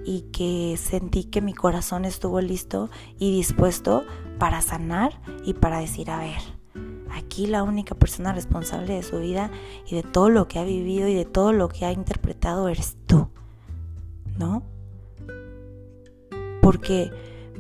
y 0.05 0.27
que 0.33 0.77
sentí 0.77 1.25
que 1.25 1.41
mi 1.41 1.55
corazón 1.55 2.05
estuvo 2.05 2.43
listo 2.43 2.91
y 3.19 3.35
dispuesto 3.35 4.05
para 4.39 4.61
sanar 4.61 5.19
y 5.47 5.55
para 5.55 5.79
decir, 5.79 6.11
a 6.11 6.19
ver, 6.19 6.43
aquí 7.11 7.47
la 7.47 7.63
única 7.63 7.95
persona 7.95 8.35
responsable 8.35 8.93
de 8.93 9.03
su 9.03 9.19
vida 9.19 9.51
y 9.87 9.95
de 9.95 10.03
todo 10.03 10.29
lo 10.29 10.47
que 10.47 10.59
ha 10.59 10.65
vivido 10.65 11.09
y 11.09 11.15
de 11.15 11.25
todo 11.25 11.55
lo 11.55 11.71
que 11.71 11.87
ha 11.87 11.93
interpretado 11.93 12.69
eres 12.69 12.99
tú, 13.07 13.31
¿no? 14.39 14.63
Porque 16.61 17.11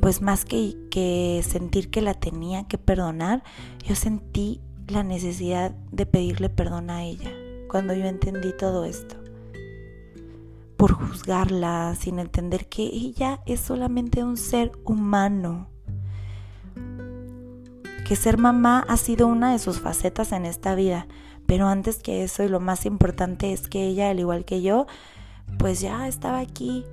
pues 0.06 0.22
más 0.22 0.44
que, 0.44 0.76
que 0.88 1.42
sentir 1.44 1.90
que 1.90 2.00
la 2.00 2.14
tenía 2.14 2.68
que 2.68 2.78
perdonar, 2.78 3.42
yo 3.84 3.96
sentí 3.96 4.60
la 4.86 5.02
necesidad 5.02 5.72
de 5.90 6.06
pedirle 6.06 6.48
perdón 6.48 6.90
a 6.90 7.02
ella 7.02 7.32
cuando 7.68 7.92
yo 7.92 8.04
entendí 8.04 8.52
todo 8.56 8.84
esto. 8.84 9.16
Por 10.76 10.92
juzgarla 10.92 11.96
sin 11.98 12.20
entender 12.20 12.68
que 12.68 12.84
ella 12.84 13.40
es 13.46 13.58
solamente 13.58 14.22
un 14.22 14.36
ser 14.36 14.70
humano. 14.84 15.66
Que 18.06 18.14
ser 18.14 18.38
mamá 18.38 18.86
ha 18.88 18.98
sido 18.98 19.26
una 19.26 19.50
de 19.50 19.58
sus 19.58 19.80
facetas 19.80 20.30
en 20.30 20.46
esta 20.46 20.76
vida. 20.76 21.08
Pero 21.46 21.66
antes 21.66 21.98
que 22.00 22.22
eso 22.22 22.44
y 22.44 22.48
lo 22.48 22.60
más 22.60 22.86
importante 22.86 23.52
es 23.52 23.66
que 23.66 23.88
ella, 23.88 24.10
al 24.10 24.20
igual 24.20 24.44
que 24.44 24.62
yo, 24.62 24.86
pues 25.58 25.80
ya 25.80 26.06
estaba 26.06 26.38
aquí 26.38 26.84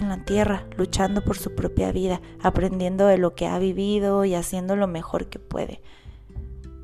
en 0.00 0.08
la 0.08 0.24
tierra, 0.24 0.66
luchando 0.76 1.24
por 1.24 1.36
su 1.36 1.54
propia 1.54 1.92
vida, 1.92 2.20
aprendiendo 2.40 3.06
de 3.06 3.18
lo 3.18 3.34
que 3.34 3.46
ha 3.46 3.58
vivido 3.58 4.24
y 4.24 4.34
haciendo 4.34 4.76
lo 4.76 4.86
mejor 4.86 5.28
que 5.28 5.38
puede. 5.38 5.80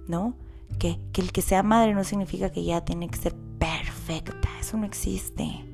¿No? 0.07 0.35
que, 0.79 1.01
el 1.15 1.33
que 1.33 1.43
sea 1.43 1.63
madre 1.63 1.95
no 1.95 2.05
significa 2.05 2.51
que 2.51 2.65
ya 2.65 2.85
tiene 2.85 3.09
que 3.09 3.19
ser 3.19 3.35
perfecta. 3.59 4.49
Eso 4.61 4.77
no 4.77 4.87
existe. 4.87 5.65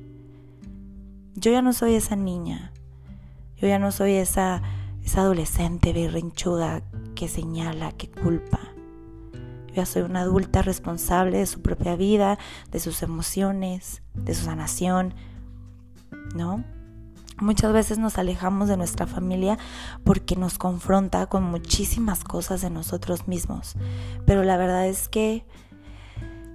Yo 1.35 1.51
ya 1.51 1.61
no 1.61 1.73
soy 1.73 1.95
esa 1.95 2.15
niña. 2.15 2.71
Yo 3.57 3.67
ya 3.67 3.79
no 3.79 3.91
soy 3.91 4.13
esa, 4.13 4.61
esa 5.03 5.21
adolescente 5.21 5.93
berrinchuda 5.93 6.81
que 7.13 7.27
señala, 7.27 7.91
que 7.91 8.09
culpa. 8.09 8.59
Yo 9.67 9.75
ya 9.75 9.85
soy 9.85 10.01
una 10.03 10.21
adulta 10.21 10.61
responsable 10.61 11.37
de 11.37 11.45
su 11.45 11.61
propia 11.61 11.95
vida, 11.95 12.37
de 12.71 12.79
sus 12.79 13.03
emociones, 13.03 14.01
de 14.13 14.33
su 14.33 14.45
sanación, 14.45 15.13
¿no? 16.35 16.63
Muchas 17.37 17.73
veces 17.73 17.97
nos 17.97 18.17
alejamos 18.17 18.69
de 18.69 18.77
nuestra 18.77 19.07
familia 19.07 19.57
porque 20.03 20.37
nos 20.37 20.57
confronta 20.57 21.27
con 21.27 21.43
muchísimas 21.43 22.23
cosas 22.23 22.61
de 22.61 22.69
nosotros 22.69 23.27
mismos. 23.27 23.75
Pero 24.25 24.43
la 24.43 24.55
verdad 24.55 24.87
es 24.87 25.09
que 25.09 25.45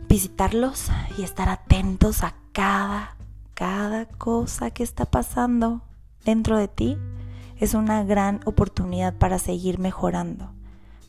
visitarlos 0.08 0.90
y 1.18 1.22
estar 1.22 1.48
atentos 1.50 2.22
a 2.22 2.34
cada, 2.52 3.16
cada 3.54 4.06
cosa 4.06 4.70
que 4.70 4.82
está 4.82 5.04
pasando 5.04 5.82
dentro 6.24 6.56
de 6.56 6.68
ti 6.68 6.96
es 7.58 7.74
una 7.74 8.02
gran 8.02 8.40
oportunidad 8.46 9.14
para 9.14 9.38
seguir 9.38 9.78
mejorando, 9.78 10.50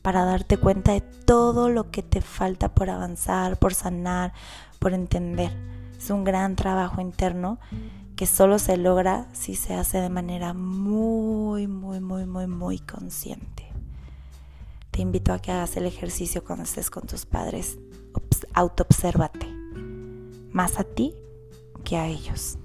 para 0.01 0.25
darte 0.25 0.57
cuenta 0.57 0.91
de 0.91 1.01
todo 1.01 1.69
lo 1.69 1.91
que 1.91 2.03
te 2.03 2.19
falta 2.19 2.75
por 2.75 2.89
avanzar, 2.89 3.57
por 3.57 3.73
sanar, 3.73 4.34
por 4.79 4.93
entender. 4.93 5.51
Es 5.97 6.10
un 6.10 6.25
gran 6.25 6.57
trabajo 6.57 6.99
interno 6.99 7.57
que 8.21 8.27
solo 8.27 8.60
se 8.60 8.77
logra 8.77 9.25
si 9.34 9.55
se 9.55 9.73
hace 9.73 9.97
de 9.97 10.10
manera 10.10 10.53
muy, 10.53 11.65
muy, 11.65 11.99
muy, 11.99 12.27
muy, 12.27 12.45
muy 12.45 12.77
consciente. 12.77 13.65
Te 14.91 15.01
invito 15.01 15.34
a 15.34 15.39
que 15.39 15.51
hagas 15.51 15.75
el 15.75 15.88
ejercicio 15.88 16.43
cuando 16.43 16.65
estés 16.65 16.91
con 16.91 17.07
tus 17.07 17.25
padres. 17.25 17.79
Autoobsérvate. 18.53 19.47
Más 20.51 20.77
a 20.77 20.84
ti 20.84 21.15
que 21.84 21.97
a 21.97 22.05
ellos. 22.05 22.60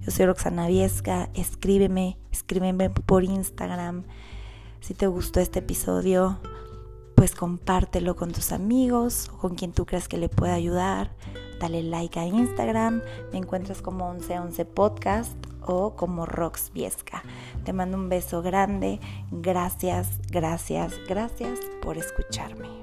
Yo 0.00 0.10
soy 0.10 0.26
Roxana 0.26 0.66
Viesca. 0.66 1.30
Escríbeme, 1.34 2.18
escríbeme 2.32 2.90
por 2.90 3.22
Instagram. 3.22 4.02
Si 4.80 4.92
te 4.92 5.06
gustó 5.06 5.38
este 5.38 5.60
episodio, 5.60 6.40
pues 7.14 7.36
compártelo 7.36 8.16
con 8.16 8.32
tus 8.32 8.50
amigos 8.50 9.30
o 9.32 9.38
con 9.38 9.54
quien 9.54 9.70
tú 9.70 9.86
creas 9.86 10.08
que 10.08 10.18
le 10.18 10.28
pueda 10.28 10.54
ayudar 10.54 11.14
dale 11.62 11.82
like 11.84 12.18
a 12.18 12.26
Instagram, 12.26 13.02
me 13.30 13.38
encuentras 13.38 13.82
como 13.82 14.12
1111 14.12 14.64
Podcast 14.64 15.36
o 15.64 15.94
como 15.94 16.26
Rox 16.26 16.72
Viesca. 16.72 17.22
Te 17.64 17.72
mando 17.72 17.96
un 17.96 18.08
beso 18.08 18.42
grande, 18.42 18.98
gracias, 19.30 20.20
gracias, 20.28 20.94
gracias 21.08 21.60
por 21.80 21.98
escucharme. 21.98 22.81